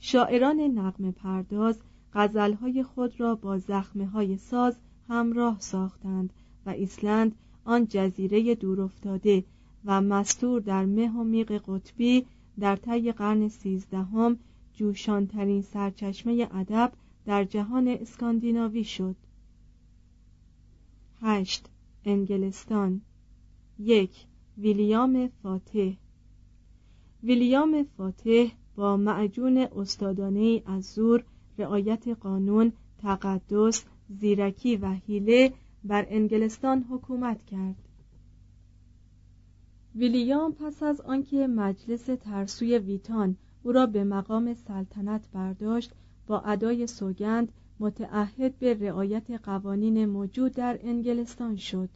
شاعران 0.00 0.60
نقم 0.60 1.10
پرداز 1.10 1.80
غزلهای 2.14 2.82
خود 2.82 3.20
را 3.20 3.34
با 3.34 3.58
زخمه 3.58 4.06
های 4.06 4.36
ساز 4.36 4.76
همراه 5.08 5.60
ساختند 5.60 6.32
و 6.66 6.70
ایسلند 6.70 7.34
آن 7.64 7.86
جزیره 7.86 8.54
دورافتاده 8.54 9.44
و 9.84 10.00
مستور 10.00 10.60
در 10.60 10.84
مه 10.84 11.10
و 11.10 11.24
میغ 11.24 11.52
قطبی 11.52 12.26
در 12.60 12.76
طی 12.76 13.12
قرن 13.12 13.48
سیزدهم 13.48 14.38
جوشانترین 14.74 15.62
سرچشمه 15.62 16.48
ادب 16.54 16.92
در 17.26 17.44
جهان 17.44 17.88
اسکاندیناوی 17.88 18.84
شد. 18.84 19.16
هشت 21.22 21.68
انگلستان. 22.04 23.00
یک 23.78 24.26
ویلیام 24.58 25.28
فاتح. 25.42 25.92
ویلیام 27.22 27.82
فاتح 27.96 28.46
با 28.76 28.96
معجون 28.96 29.58
استادانه 29.76 30.62
از 30.66 30.84
زور 30.84 31.24
رعایت 31.58 32.08
قانون 32.08 32.72
تقدس 33.02 33.84
زیرکی 34.08 34.76
و 34.76 34.86
حیله 34.86 35.52
بر 35.84 36.06
انگلستان 36.08 36.84
حکومت 36.90 37.46
کرد. 37.46 37.76
ویلیام 39.94 40.52
پس 40.52 40.82
از 40.82 41.00
آنکه 41.00 41.46
مجلس 41.46 42.04
ترسوی 42.04 42.78
ویتان 42.78 43.36
او 43.62 43.72
را 43.72 43.86
به 43.86 44.04
مقام 44.04 44.54
سلطنت 44.54 45.28
برداشت 45.32 45.92
با 46.26 46.40
ادای 46.40 46.86
سوگند 46.86 47.52
متعهد 47.80 48.58
به 48.58 48.74
رعایت 48.74 49.30
قوانین 49.30 50.06
موجود 50.06 50.52
در 50.52 50.78
انگلستان 50.82 51.56
شد. 51.56 51.88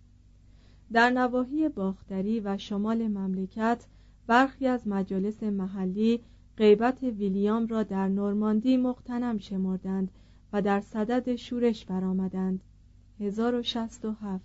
در 0.92 1.11
نواحی 1.11 1.68
باختری 1.68 2.40
و 2.40 2.59
شمال 2.59 3.09
مملکت 3.09 3.87
برخی 4.27 4.66
از 4.66 4.88
مجالس 4.88 5.42
محلی 5.42 6.20
غیبت 6.57 7.03
ویلیام 7.03 7.66
را 7.66 7.83
در 7.83 8.09
نورماندی 8.09 8.77
مقتنم 8.77 9.38
شمردند 9.38 10.11
و 10.53 10.62
در 10.62 10.81
صدد 10.81 11.37
شورش 11.37 11.85
برآمدند. 11.85 12.61
1067 13.20 14.44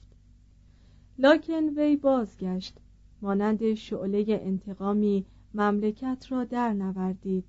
لاکن 1.20 1.64
وی 1.78 1.96
بازگشت 1.96 2.78
مانند 3.22 3.74
شعله 3.74 4.26
انتقامی 4.30 5.26
مملکت 5.54 6.26
را 6.30 6.44
در 6.44 6.74
نوردید. 6.74 7.46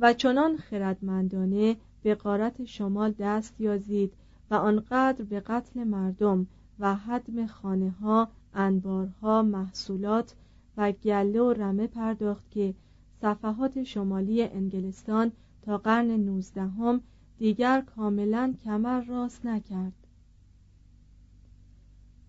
و 0.00 0.12
چنان 0.12 0.56
خردمندانه 0.56 1.76
به 2.06 2.14
قارت 2.14 2.64
شمال 2.64 3.14
دست 3.18 3.60
یازید 3.60 4.12
و 4.50 4.54
آنقدر 4.54 5.24
به 5.24 5.40
قتل 5.40 5.84
مردم 5.84 6.46
و 6.78 6.94
حدم 6.94 7.46
خانه 7.46 7.90
ها 7.90 8.28
انبارها 8.54 9.42
محصولات 9.42 10.34
و 10.76 10.92
گله 10.92 11.40
و 11.40 11.52
رمه 11.52 11.86
پرداخت 11.86 12.50
که 12.50 12.74
صفحات 13.20 13.82
شمالی 13.82 14.42
انگلستان 14.42 15.32
تا 15.62 15.78
قرن 15.78 16.10
نوزدهم 16.10 17.00
دیگر 17.38 17.80
کاملا 17.80 18.54
کمر 18.64 19.00
راست 19.00 19.46
نکرد. 19.46 20.06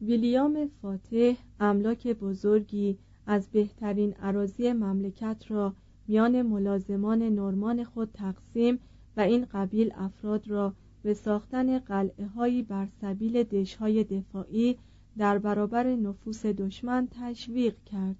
ویلیام 0.02 0.70
فاتح 0.82 1.34
املاک 1.60 2.08
بزرگی 2.08 2.98
از 3.28 3.50
بهترین 3.52 4.14
عراضی 4.14 4.74
مملکت 4.74 5.44
را 5.48 5.74
میان 6.08 6.42
ملازمان 6.42 7.24
نرمان 7.24 7.84
خود 7.84 8.10
تقسیم 8.14 8.80
و 9.18 9.22
این 9.22 9.46
قبیل 9.46 9.92
افراد 9.96 10.48
را 10.48 10.74
به 11.04 11.14
ساختن 11.14 11.80
قلعه 11.80 12.26
هایی 12.28 12.64
بر 12.64 12.88
سبیل 13.02 13.44
دشهای 13.44 14.04
دفاعی 14.04 14.78
در 15.18 15.38
برابر 15.38 15.96
نفوس 15.96 16.46
دشمن 16.46 17.08
تشویق 17.12 17.76
کرد. 17.86 18.16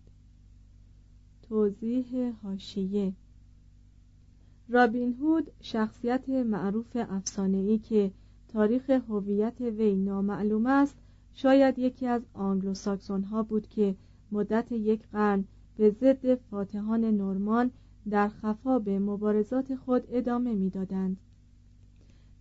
توضیح 1.50 2.34
هاشیه 2.44 3.14
رابین 4.70 5.14
هود 5.14 5.52
شخصیت 5.62 6.30
معروف 6.30 6.96
افسانه‌ای 6.96 7.78
که 7.78 8.12
تاریخ 8.48 8.90
هویت 8.90 9.62
وی 9.62 9.96
نامعلوم 9.96 10.66
است 10.66 10.98
شاید 11.34 11.80
یکی 11.80 12.08
از 12.08 12.22
آنگلوساکسون 12.34 13.24
ها 13.24 13.44
بود 13.44 13.68
که 13.68 13.96
مدت 14.32 14.72
یک 14.72 15.08
قرن 15.12 15.44
به 15.78 15.90
ضد 15.90 16.36
فاتحان 16.36 17.06
نورمان 17.06 17.72
در 18.10 18.30
خفا 18.30 18.80
به 18.80 19.00
مبارزات 19.00 19.76
خود 19.76 20.04
ادامه 20.10 20.56
می‌دادند. 20.56 21.18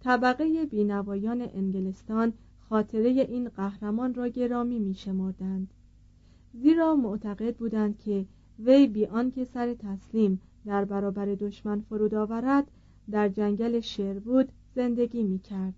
طبقه 0.01 0.67
بینوایان 0.67 1.49
انگلستان 1.55 2.33
خاطره 2.69 3.09
این 3.09 3.49
قهرمان 3.49 4.15
را 4.15 4.29
گرامی 4.29 4.79
می 4.79 4.95
شمردند. 4.95 5.71
زیرا 6.53 6.95
معتقد 6.95 7.57
بودند 7.57 7.99
که 7.99 8.27
وی 8.59 8.87
بی 8.87 9.07
آنکه 9.07 9.45
سر 9.45 9.75
تسلیم 9.75 10.41
در 10.67 10.85
برابر 10.85 11.27
دشمن 11.27 11.81
فرود 11.81 12.15
آورد 12.15 12.71
در 13.11 13.29
جنگل 13.29 13.81
شربود 13.81 14.49
زندگی 14.75 15.23
می 15.23 15.39
کرد. 15.39 15.75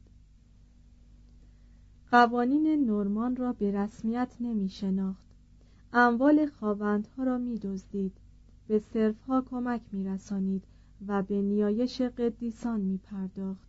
قوانین 2.10 2.86
نورمان 2.86 3.36
را 3.36 3.52
به 3.52 3.70
رسمیت 3.70 4.36
نمی 4.40 4.68
شناخت 4.68 5.28
اموال 5.92 6.46
خواوندها 6.46 7.24
را 7.24 7.38
می 7.38 7.58
دزدید 7.58 8.12
به 8.68 8.78
صرفها 8.78 9.42
کمک 9.50 9.80
می 9.92 10.04
رسانید 10.04 10.64
و 11.06 11.22
به 11.22 11.42
نیایش 11.42 12.00
قدیسان 12.00 12.80
می 12.80 12.98
پرداخت 12.98 13.68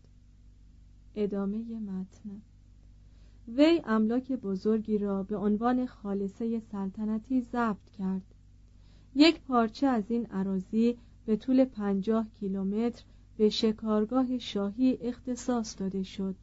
ادامه 1.16 1.80
متن. 1.80 2.42
وی 3.48 3.82
املاک 3.86 4.32
بزرگی 4.32 4.98
را 4.98 5.24
به 5.24 5.38
عنوان 5.38 5.86
خالصه 5.86 6.60
سلطنتی 6.60 7.42
ضبط 7.42 7.90
کرد. 7.98 8.36
یک 9.16 9.42
پارچه 9.42 9.88
از 9.88 10.04
این 10.12 10.26
عراضی 10.26 10.98
به 11.26 11.36
طول 11.36 11.66
پنجاه 11.66 12.28
کیلومتر 12.40 13.04
به 13.38 13.50
شکارگاه 13.50 14.38
شاهی 14.38 14.98
اختصاص 15.02 15.80
داده 15.80 16.04
شد. 16.04 16.36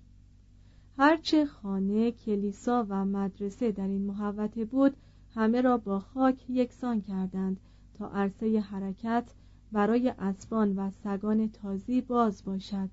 هرچه 0.98 1.46
خانه، 1.46 2.10
کلیسا 2.10 2.86
و 2.88 3.04
مدرسه 3.04 3.72
در 3.72 3.88
این 3.88 4.02
محوطه 4.02 4.64
بود 4.64 4.96
همه 5.34 5.60
را 5.60 5.78
با 5.78 6.00
خاک 6.00 6.50
یکسان 6.50 7.00
کردند 7.00 7.60
تا 7.98 8.08
عرصه 8.08 8.60
حرکت 8.60 9.24
برای 9.72 10.08
اسبان 10.18 10.76
و 10.76 10.90
سگان 10.90 11.48
تازی 11.48 12.00
باز 12.00 12.44
باشد. 12.44 12.90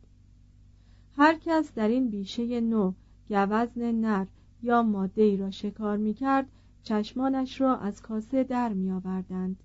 هر 1.16 1.38
کس 1.46 1.74
در 1.74 1.88
این 1.88 2.10
بیشه 2.10 2.62
نو 2.62 2.94
گوزن 3.30 3.92
نر 3.92 4.26
یا 4.64 4.84
ماده 4.84 5.22
ای 5.22 5.38
را 5.38 5.52
شکار 5.52 5.98
می 5.98 6.14
کرد 6.14 6.48
چشمانش 6.84 7.62
را 7.62 7.78
از 7.78 8.02
کاسه 8.02 8.44
در 8.44 8.74
می 8.74 8.92
آوردند 8.92 9.64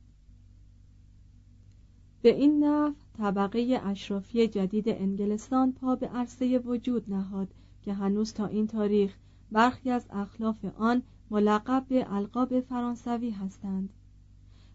به 2.22 2.34
این 2.34 2.64
نحو 2.64 2.92
طبقه 3.18 3.80
اشرافی 3.84 4.48
جدید 4.48 4.88
انگلستان 4.88 5.72
پا 5.72 5.96
به 5.96 6.06
عرصه 6.06 6.58
وجود 6.58 7.12
نهاد 7.12 7.48
که 7.82 7.92
هنوز 7.92 8.32
تا 8.32 8.46
این 8.46 8.66
تاریخ 8.66 9.16
برخی 9.52 9.90
از 9.90 10.06
اخلاف 10.10 10.64
آن 10.76 11.02
ملقب 11.30 11.86
به 11.88 12.06
القاب 12.14 12.60
فرانسوی 12.60 13.30
هستند. 13.30 13.92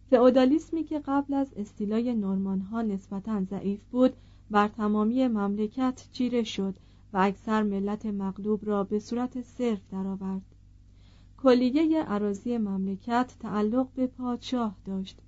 فئودالیسمی 0.10 0.84
که 0.84 1.00
قبل 1.00 1.34
از 1.34 1.54
استیلای 1.58 2.16
نورمان 2.16 2.60
ها 2.60 2.82
نسبتا 2.82 3.44
ضعیف 3.44 3.80
بود 3.92 4.14
بر 4.52 4.68
تمامی 4.68 5.28
مملکت 5.28 6.08
چیره 6.12 6.44
شد 6.44 6.76
و 7.14 7.18
اکثر 7.18 7.64
ملت 7.64 8.06
مغلوب 8.06 8.60
را 8.66 8.84
به 8.84 9.00
صورت 9.00 9.42
صرف 9.42 9.80
درآورد. 9.92 10.42
کلیه 11.38 12.04
عراضی 12.04 12.58
مملکت 12.58 13.36
تعلق 13.40 13.88
به 13.96 14.08
پادشاه 14.08 14.76
داشت. 14.86 15.20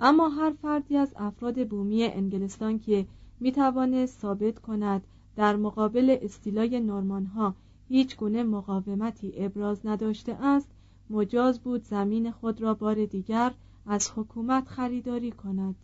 اما 0.00 0.28
هر 0.28 0.52
فردی 0.62 0.96
از 0.96 1.14
افراد 1.16 1.68
بومی 1.68 2.04
انگلستان 2.04 2.78
که 2.78 3.06
می 3.40 3.52
توانست 3.52 4.20
ثابت 4.20 4.58
کند 4.58 5.02
در 5.36 5.56
مقابل 5.56 6.16
استیلای 6.22 6.80
نورمان 6.80 7.24
ها 7.24 7.54
هیچ 7.88 8.16
گونه 8.16 8.42
مقاومتی 8.42 9.32
ابراز 9.36 9.86
نداشته 9.86 10.32
است 10.32 10.68
مجاز 11.10 11.60
بود 11.60 11.84
زمین 11.84 12.30
خود 12.30 12.62
را 12.62 12.74
بار 12.74 13.04
دیگر 13.04 13.52
از 13.90 14.10
حکومت 14.16 14.68
خریداری 14.68 15.30
کند. 15.30 15.74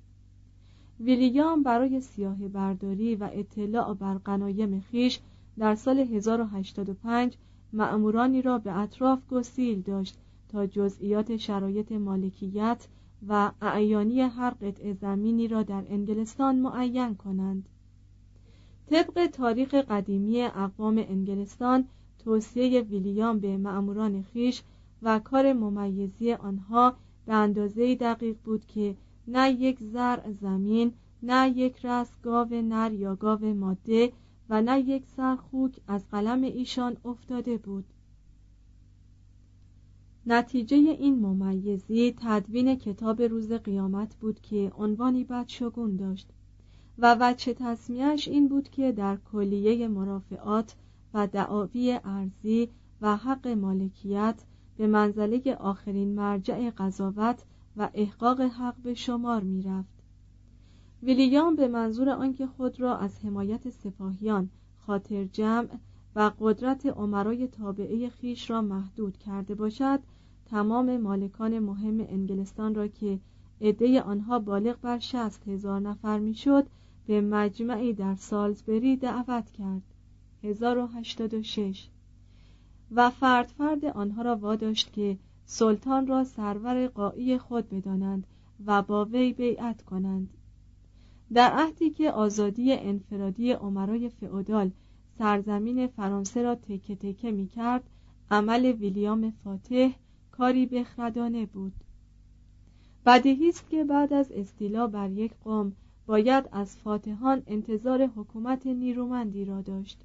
ویلیام 1.01 1.63
برای 1.63 2.01
سیاه 2.01 2.49
برداری 2.49 3.15
و 3.17 3.31
اطلاع 3.33 3.95
بر 3.95 4.15
قنایم 4.15 4.81
خیش 4.81 5.21
در 5.59 5.75
سال 5.75 5.99
1085 5.99 7.37
معمورانی 7.73 8.43
را 8.43 8.59
به 8.59 8.79
اطراف 8.79 9.29
گسیل 9.29 9.81
داشت 9.81 10.19
تا 10.49 10.67
جزئیات 10.67 11.37
شرایط 11.37 11.93
مالکیت 11.93 12.89
و 13.29 13.53
اعیانی 13.63 14.21
هر 14.21 14.51
قطع 14.51 14.93
زمینی 14.93 15.49
را 15.49 15.63
در 15.63 15.85
انگلستان 15.89 16.59
معین 16.59 17.15
کنند. 17.15 17.69
طبق 18.87 19.27
تاریخ 19.27 19.75
قدیمی 19.75 20.43
اقوام 20.43 20.99
انگلستان 20.99 21.85
توصیه 22.19 22.81
ویلیام 22.81 23.39
به 23.39 23.57
معموران 23.57 24.23
خیش 24.23 24.63
و 25.03 25.19
کار 25.19 25.53
ممیزی 25.53 26.33
آنها 26.33 26.97
به 27.27 27.35
اندازه 27.35 27.95
دقیق 27.95 28.37
بود 28.45 28.67
که 28.67 28.97
نه 29.29 29.51
یک 29.51 29.79
زرع 29.83 30.33
زمین 30.33 30.93
نه 31.23 31.59
یک 31.59 31.87
رس 31.87 32.13
گاو 32.23 32.49
نر 32.55 32.93
یا 32.93 33.17
گاو 33.17 33.55
ماده 33.55 34.13
و 34.49 34.63
نه 34.63 34.81
یک 34.81 35.07
سر 35.07 35.37
خوک 35.37 35.81
از 35.89 36.09
قلم 36.11 36.43
ایشان 36.43 36.97
افتاده 37.05 37.59
بود. 37.59 37.85
نتیجه 40.27 40.77
این 40.77 41.19
ممیزی 41.19 42.15
تدوین 42.17 42.75
کتاب 42.75 43.23
روز 43.23 43.53
قیامت 43.53 44.17
بود 44.17 44.41
که 44.41 44.73
عنوانی 44.77 45.25
بدشگون 45.25 45.97
داشت 45.97 46.29
و 46.99 47.17
وچه 47.21 47.55
تصمیهش 47.55 48.29
این 48.29 48.49
بود 48.49 48.69
که 48.69 48.93
در 48.93 49.17
کلیه 49.17 49.89
مرافعات 49.89 50.77
و 51.15 51.27
دعاوی 51.27 52.01
ارزی 52.05 52.69
و 53.01 53.17
حق 53.17 53.49
مالکیت 53.49 54.43
به 54.77 54.87
منزله 54.87 55.57
آخرین 55.61 56.15
مرجع 56.15 56.71
قضاوت 56.71 57.45
و 57.77 57.91
احقاق 57.95 58.41
حق 58.41 58.77
به 58.77 58.95
شمار 58.95 59.43
می 59.43 59.63
رفت. 59.63 59.95
ویلیام 61.03 61.57
به 61.57 61.69
منظور 61.69 62.11
آنکه 62.11 62.47
خود 62.47 62.81
را 62.81 62.97
از 62.97 63.25
حمایت 63.25 63.71
سپاهیان 63.71 64.51
خاطر 64.87 65.25
جمع 65.25 65.69
و 66.17 66.31
قدرت 66.41 66.87
عمرای 66.87 67.49
تابعه 67.49 68.09
خیش 68.09 68.51
را 68.51 68.63
محدود 68.63 69.19
کرده 69.19 69.55
باشد 69.55 70.01
تمام 70.47 70.97
مالکان 70.97 71.59
مهم 71.59 72.01
انگلستان 72.01 72.75
را 72.75 72.87
که 72.87 73.21
عده 73.61 74.03
آنها 74.03 74.39
بالغ 74.39 74.81
بر 74.81 74.99
شست 74.99 75.49
هزار 75.49 75.81
نفر 75.81 76.19
می‌شد 76.19 76.67
به 77.07 77.21
مجمعی 77.21 77.93
در 77.93 78.15
سالزبری 78.15 78.97
دعوت 78.97 79.51
کرد 79.51 79.83
1086 80.43 81.89
و 82.91 83.11
فرد 83.11 83.47
فرد 83.47 83.85
آنها 83.85 84.23
را 84.23 84.37
واداشت 84.37 84.93
که 84.93 85.19
سلطان 85.45 86.07
را 86.07 86.25
سرور 86.25 86.87
قایی 86.87 87.39
خود 87.39 87.69
بدانند 87.69 88.27
و 88.67 88.83
با 88.83 89.05
وی 89.05 89.33
بیعت 89.33 89.83
کنند. 89.83 90.29
در 91.33 91.51
عهدی 91.51 91.91
که 91.91 92.11
آزادی 92.11 92.73
انفرادی 92.73 93.53
عمرای 93.53 94.09
فئودال 94.09 94.71
سرزمین 95.19 95.87
فرانسه 95.87 96.43
را 96.43 96.55
تکه 96.55 96.97
تکه 96.97 97.31
می 97.31 97.47
کرد 97.47 97.83
عمل 98.31 98.65
ویلیام 98.65 99.31
فاتح 99.31 99.91
کاری 100.31 100.67
بخردانه 100.67 101.47
بود. 101.47 101.73
بدیهی 103.07 103.49
است 103.49 103.71
که 103.71 103.85
بعد 103.85 104.13
از 104.13 104.33
استیلا 104.33 104.87
بر 104.87 105.11
یک 105.11 105.33
قوم 105.45 105.73
باید 106.07 106.49
از 106.53 106.77
فاتحان 106.77 107.43
انتظار 107.47 108.07
حکومت 108.07 108.67
نیرومندی 108.67 109.45
را 109.45 109.61
داشت. 109.61 110.05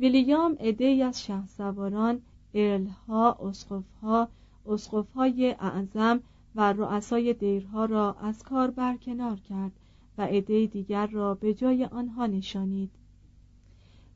ویلیام 0.00 0.56
عدهای 0.60 1.02
از 1.02 1.24
شهسواران 1.24 2.20
ارلها 2.54 3.32
اسقفها 3.32 4.28
اسقفهای 4.66 5.50
اعظم 5.60 6.20
و 6.54 6.72
رؤسای 6.72 7.34
دیرها 7.34 7.84
را 7.84 8.12
از 8.12 8.42
کار 8.42 8.70
برکنار 8.70 9.36
کرد 9.36 9.72
و 10.18 10.22
عده 10.22 10.66
دیگر 10.66 11.06
را 11.06 11.34
به 11.34 11.54
جای 11.54 11.84
آنها 11.84 12.26
نشانید. 12.26 12.90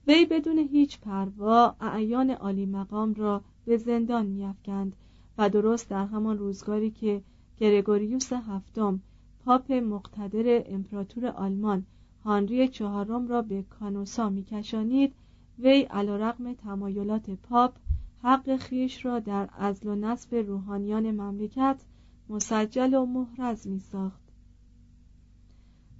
وی 0.07 0.27
بدون 0.27 0.59
هیچ 0.59 1.01
پروا 1.01 1.75
اعیان 1.81 2.31
عالی 2.31 2.67
مقام 2.67 3.15
را 3.15 3.43
به 3.65 3.77
زندان 3.77 4.27
میافکند 4.27 4.93
و 5.39 5.51
درست 5.51 5.89
در 5.89 6.07
همان 6.07 6.39
روزگاری 6.39 6.91
که 6.91 7.23
گرگوریوس 7.61 8.33
هفتم 8.33 9.01
پاپ 9.45 9.73
مقتدر 9.73 10.63
امپراتور 10.67 11.27
آلمان 11.27 11.85
هانری 12.25 12.69
چهارم 12.69 13.29
را 13.29 13.43
به 13.43 13.63
کانوسا 13.63 14.31
میکشانید 14.31 15.13
وی 15.59 15.83
علیرغم 15.83 16.53
تمایلات 16.53 17.31
پاپ 17.31 17.75
حق 18.23 18.57
خیش 18.57 19.05
را 19.05 19.19
در 19.19 19.49
ازل 19.59 19.89
و 19.89 19.95
نصب 19.95 20.35
روحانیان 20.35 21.11
مملکت 21.11 21.77
مسجل 22.29 22.95
و 22.95 23.07
محرز 23.07 23.67
می 23.67 23.79
ساخت. 23.79 24.23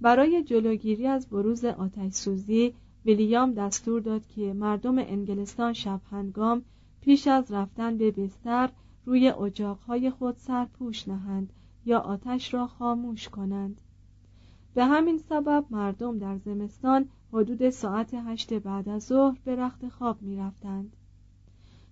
برای 0.01 0.43
جلوگیری 0.43 1.07
از 1.07 1.27
بروز 1.27 1.65
آتش 1.65 2.13
سوزی 2.13 2.73
ویلیام 3.05 3.53
دستور 3.53 4.01
داد 4.01 4.27
که 4.27 4.53
مردم 4.53 4.97
انگلستان 4.97 5.73
شب 5.73 6.01
هنگام 6.11 6.61
پیش 7.01 7.27
از 7.27 7.51
رفتن 7.51 7.97
به 7.97 8.11
بستر 8.11 8.69
روی 9.05 9.29
اجاقهای 9.29 10.09
خود 10.09 10.37
سرپوش 10.37 11.07
نهند 11.07 11.53
یا 11.85 11.99
آتش 11.99 12.53
را 12.53 12.67
خاموش 12.67 13.29
کنند 13.29 13.81
به 14.73 14.85
همین 14.85 15.17
سبب 15.17 15.65
مردم 15.69 16.17
در 16.17 16.37
زمستان 16.37 17.09
حدود 17.33 17.69
ساعت 17.69 18.13
هشت 18.13 18.53
بعد 18.53 18.89
از 18.89 19.03
ظهر 19.03 19.37
به 19.45 19.55
رخت 19.55 19.89
خواب 19.89 20.21
می 20.21 20.37
رفتند. 20.37 20.95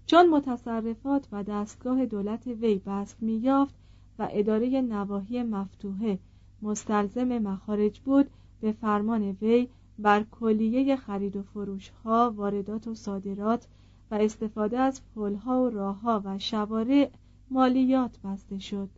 چون 0.06 0.30
متصرفات 0.30 1.28
و 1.32 1.44
دستگاه 1.44 2.06
دولت 2.06 2.48
وی 2.48 2.82
بست 2.86 3.18
می 3.22 3.34
یافت 3.34 3.76
و 4.20 4.28
اداره 4.32 4.82
نواحی 4.82 5.44
مفتوحه 5.44 6.20
مستلزم 6.62 7.38
مخارج 7.38 8.00
بود 8.00 8.30
به 8.62 8.72
فرمان 8.72 9.38
وی 9.42 9.68
بر 10.00 10.24
کلیه 10.24 10.96
خرید 10.96 11.36
و 11.36 11.44
فروش 11.44 11.90
ها 11.90 12.34
واردات 12.36 12.88
و 12.88 12.96
صادرات 12.96 13.68
و 14.12 14.16
استفاده 14.16 14.80
از 14.80 15.02
پلها 15.16 15.64
و 15.64 15.70
راهها 15.70 16.22
و 16.26 16.40
شوارع 16.40 17.12
مالیات 17.52 18.20
بسته 18.24 18.60
شد 18.60 18.90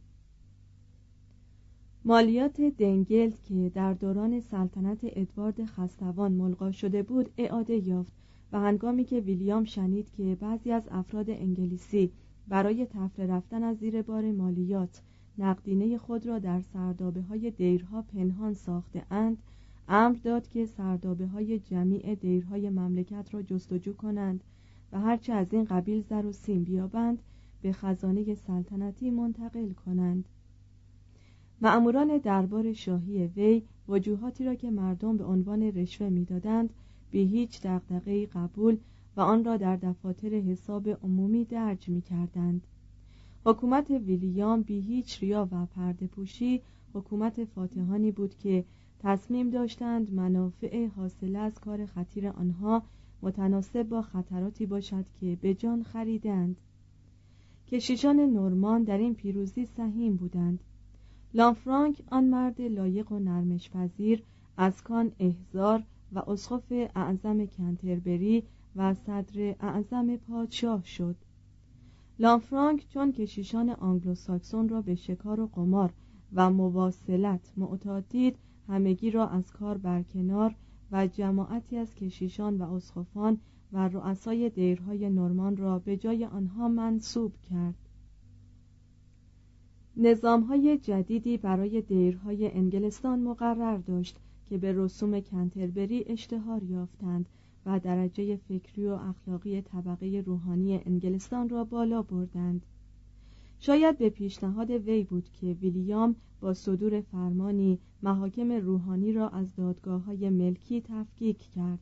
مالیات 2.06 2.62
دنگلد 2.62 3.42
که 3.42 3.72
در 3.76 3.94
دوران 3.94 4.40
سلطنت 4.40 5.00
ادوارد 5.04 5.66
خستوان 5.66 6.32
ملغا 6.32 6.72
شده 6.72 7.04
بود 7.04 7.30
اعاده 7.38 7.88
یافت 7.88 8.12
و 8.52 8.60
هنگامی 8.60 9.04
که 9.04 9.20
ویلیام 9.20 9.64
شنید 9.64 10.12
که 10.12 10.38
بعضی 10.42 10.72
از 10.72 10.88
افراد 10.92 11.30
انگلیسی 11.30 12.12
برای 12.48 12.86
تفره 12.86 13.28
رفتن 13.28 13.64
از 13.64 13.78
زیر 13.78 14.02
بار 14.02 14.32
مالیات 14.32 15.02
نقدینه 15.38 15.98
خود 15.98 16.26
را 16.26 16.40
در 16.40 16.62
سردابه 16.62 17.22
های 17.22 17.52
دیرها 17.52 18.02
پنهان 18.02 18.54
ساخته 18.54 19.04
اند 19.12 19.38
امر 19.88 20.18
داد 20.24 20.48
که 20.48 20.66
سردابه 20.66 21.28
های 21.28 21.60
جمیع 21.60 22.16
دیرهای 22.16 22.70
مملکت 22.70 23.34
را 23.34 23.42
جستجو 23.42 23.94
کنند 23.94 24.44
و 24.92 25.00
هرچه 25.00 25.34
از 25.34 25.48
این 25.52 25.64
قبیل 25.64 26.02
زر 26.02 26.26
و 26.26 26.32
سیم 26.32 26.64
بیابند 26.64 27.22
به 27.62 27.72
خزانه 27.72 28.36
سلطنتی 28.36 29.12
منتقل 29.12 29.70
کنند. 29.70 30.26
معموران 31.64 32.18
دربار 32.18 32.74
شاهی 32.74 33.26
وی 33.26 33.64
وجوهاتی 33.88 34.46
را 34.46 34.56
که 34.56 34.72
مردم 34.72 35.18
به 35.18 35.24
عنوان 35.24 35.64
رشوه 35.64 36.10
می‌دادند 36.10 36.70
به 37.12 37.20
هیچ 37.20 37.62
دغدغه‌ای 37.62 38.26
قبول 38.26 38.78
و 39.18 39.22
آن 39.22 39.44
را 39.44 39.58
در 39.58 39.76
دفاتر 39.76 40.30
حساب 40.30 40.90
عمومی 40.90 41.46
درج 41.46 41.90
می 41.90 42.02
کردند. 42.02 42.68
حکومت 43.46 43.92
ویلیام 43.92 44.62
بی 44.62 44.80
هیچ 44.80 45.24
ریا 45.24 45.48
و 45.52 45.66
پرده 45.66 46.08
پوشی 46.08 46.62
حکومت 46.94 47.44
فاتحانی 47.44 48.12
بود 48.12 48.38
که 48.38 48.66
تصمیم 49.00 49.50
داشتند 49.50 50.14
منافع 50.14 50.88
حاصله 50.88 51.40
از 51.40 51.60
کار 51.60 51.86
خطیر 51.86 52.28
آنها 52.28 52.84
متناسب 53.22 53.84
با 53.84 54.02
خطراتی 54.02 54.66
باشد 54.66 55.06
که 55.20 55.38
به 55.42 55.54
جان 55.54 55.84
خریدند 55.84 56.58
کشیشان 57.68 58.20
نورمان 58.20 58.84
در 58.84 58.98
این 58.98 59.16
پیروزی 59.16 59.66
سهیم 59.66 60.16
بودند 60.16 60.60
لانفرانک 61.36 62.02
آن 62.12 62.24
مرد 62.24 62.62
لایق 62.62 63.12
و 63.12 63.20
نرمش 63.20 63.70
پذیر 63.70 64.24
از 64.58 64.84
کان 64.84 65.12
احزار 65.20 65.84
و 66.14 66.20
اسقف 66.20 66.72
اعظم 66.96 67.46
کنتربری 67.46 68.44
و 68.76 68.94
صدر 68.94 69.56
اعظم 69.60 70.16
پادشاه 70.18 70.84
شد. 70.86 71.16
لانفرانک 72.20 72.88
چون 72.90 73.12
کشیشان 73.12 73.70
آنگلو 73.70 74.16
ساکسون 74.16 74.70
را 74.70 74.82
به 74.82 74.96
شکار 74.96 75.40
و 75.40 75.48
قمار 75.48 75.94
و 76.34 76.50
مواصلت 76.50 77.54
معتاد 77.58 78.08
دید 78.10 78.38
همگی 78.68 79.12
را 79.12 79.28
از 79.28 79.52
کار 79.52 79.78
برکنار 79.78 80.56
و 80.92 81.08
جماعتی 81.08 81.78
از 81.78 81.96
کشیشان 81.96 82.58
و 82.58 82.74
اسقفان 82.74 83.38
و 83.72 83.88
رؤسای 83.88 84.50
دیرهای 84.50 85.10
نورمان 85.10 85.58
را 85.58 85.80
به 85.80 85.98
جای 85.98 86.26
آنها 86.26 86.68
منصوب 86.68 87.34
کرد. 87.50 87.83
نظام 89.98 90.42
های 90.42 90.78
جدیدی 90.78 91.38
برای 91.38 91.82
دیرهای 91.82 92.52
انگلستان 92.52 93.20
مقرر 93.20 93.78
داشت 93.78 94.20
که 94.46 94.58
به 94.58 94.74
رسوم 94.74 95.20
کنتربری 95.20 96.04
اشتهار 96.08 96.64
یافتند 96.64 97.26
و 97.66 97.80
درجه 97.80 98.36
فکری 98.36 98.88
و 98.88 98.92
اخلاقی 98.92 99.62
طبقه 99.62 100.24
روحانی 100.26 100.82
انگلستان 100.86 101.50
را 101.50 101.64
بالا 101.64 102.02
بردند. 102.02 102.66
شاید 103.60 103.98
به 103.98 104.10
پیشنهاد 104.10 104.72
وی 104.72 105.04
بود 105.04 105.30
که 105.30 105.48
ویلیام 105.48 106.16
با 106.42 106.54
صدور 106.54 107.02
فرمانی 107.02 107.80
محاکم 108.04 108.52
روحانی 108.52 109.14
را 109.14 109.30
از 109.30 109.56
دادگاه 109.56 110.02
های 110.02 110.30
ملکی 110.30 110.82
تفکیک 110.82 111.38
کرد. 111.38 111.80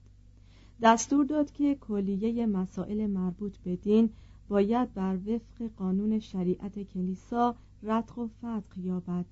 دستور 0.82 1.26
داد 1.26 1.52
که 1.52 1.76
کلیه 1.76 2.45
مسائل 2.45 3.08
مربوط 3.08 3.58
به 3.58 3.76
دین 3.76 4.10
باید 4.50 4.93
بر 4.93 5.17
وفق 5.28 5.67
قانون 5.78 6.19
شریعت 6.19 6.80
کلیسا 6.84 7.56
رتق 7.84 8.20
و 8.20 8.28
فتق 8.28 8.78
یابد. 8.78 9.26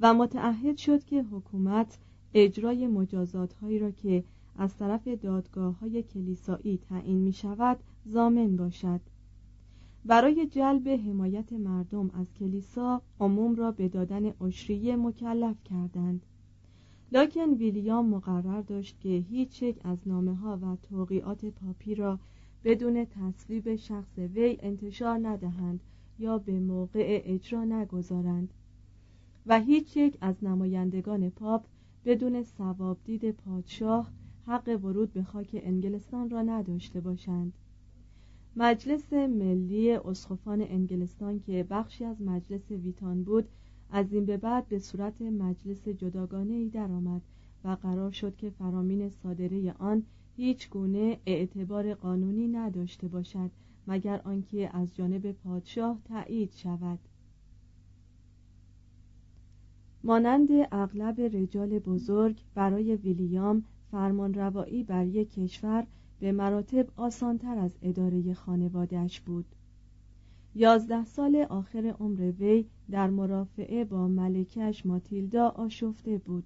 و 0.00 0.14
متعهد 0.14 0.76
شد 0.76 1.04
که 1.04 1.22
حکومت 1.22 1.98
اجرای 2.34 2.86
مجازات 2.86 3.52
هایی 3.52 3.78
را 3.78 3.90
که 3.90 4.24
از 4.56 4.76
طرف 4.76 5.08
دادگاه 5.08 5.78
های 5.78 6.02
کلیسایی 6.02 6.78
تعیین 6.78 7.18
می 7.18 7.32
شود 7.32 7.78
زامن 8.04 8.56
باشد. 8.56 9.00
برای 10.04 10.46
جلب 10.46 10.88
حمایت 10.88 11.52
مردم 11.52 12.10
از 12.10 12.32
کلیسا 12.34 13.02
عموم 13.20 13.54
را 13.54 13.72
به 13.72 13.88
دادن 13.88 14.32
اشریه 14.40 14.96
مکلف 14.96 15.56
کردند. 15.64 16.26
لکن 17.12 17.50
ویلیام 17.50 18.08
مقرر 18.08 18.60
داشت 18.60 19.00
که 19.00 19.08
هیچ 19.08 19.62
یک 19.62 19.80
از 19.84 19.98
نامه 20.08 20.34
ها 20.34 20.58
و 20.62 20.76
توقیات 20.76 21.44
پاپی 21.44 21.94
را 21.94 22.18
بدون 22.64 23.04
تصویب 23.04 23.76
شخص 23.76 24.18
وی 24.18 24.58
انتشار 24.60 25.18
ندهند. 25.28 25.80
یا 26.18 26.38
به 26.38 26.60
موقع 26.60 27.22
اجرا 27.24 27.64
نگذارند. 27.64 28.54
و 29.46 29.60
هیچ 29.60 29.96
یک 29.96 30.18
از 30.20 30.44
نمایندگان 30.44 31.30
پاپ 31.30 31.64
بدون 32.04 32.44
دید 33.04 33.30
پادشاه 33.30 34.10
حق 34.46 34.80
ورود 34.82 35.12
به 35.12 35.22
خاک 35.22 35.60
انگلستان 35.64 36.30
را 36.30 36.42
نداشته 36.42 37.00
باشند. 37.00 37.52
مجلس 38.56 39.12
ملی 39.12 39.92
اسقفان 39.92 40.60
انگلستان 40.60 41.40
که 41.40 41.66
بخشی 41.70 42.04
از 42.04 42.22
مجلس 42.22 42.70
ویتان 42.70 43.22
بود 43.22 43.48
از 43.90 44.12
این 44.12 44.24
به 44.24 44.36
بعد 44.36 44.68
به 44.68 44.78
صورت 44.78 45.22
مجلس 45.22 45.88
جداگانه 45.88 46.54
ای 46.54 46.68
درآمد 46.68 47.22
و 47.64 47.68
قرار 47.68 48.10
شد 48.10 48.36
که 48.36 48.50
فرامین 48.50 49.08
صادره 49.08 49.72
آن 49.72 50.02
هیچ 50.36 50.70
گونه 50.70 51.18
اعتبار 51.26 51.94
قانونی 51.94 52.48
نداشته 52.48 53.08
باشد 53.08 53.50
مگر 53.86 54.20
آنکه 54.24 54.76
از 54.76 54.94
جانب 54.94 55.32
پادشاه 55.32 56.00
تایید 56.04 56.52
شود. 56.52 56.98
مانند 60.04 60.48
اغلب 60.72 61.20
رجال 61.20 61.78
بزرگ 61.78 62.40
برای 62.54 62.96
ویلیام 62.96 63.64
فرمانروایی 63.90 64.84
بر 64.84 65.06
یک 65.06 65.32
کشور 65.32 65.86
به 66.20 66.32
مراتب 66.32 66.86
آسانتر 66.96 67.58
از 67.58 67.78
اداره 67.82 68.34
خانوادهش 68.34 69.20
بود. 69.20 69.46
یازده 70.54 71.04
سال 71.04 71.36
آخر 71.36 71.94
عمر 72.00 72.32
وی 72.38 72.66
در 72.90 73.10
مرافعه 73.10 73.84
با 73.84 74.08
ملکش 74.08 74.86
ماتیلدا 74.86 75.48
آشفته 75.48 76.18
بود. 76.18 76.44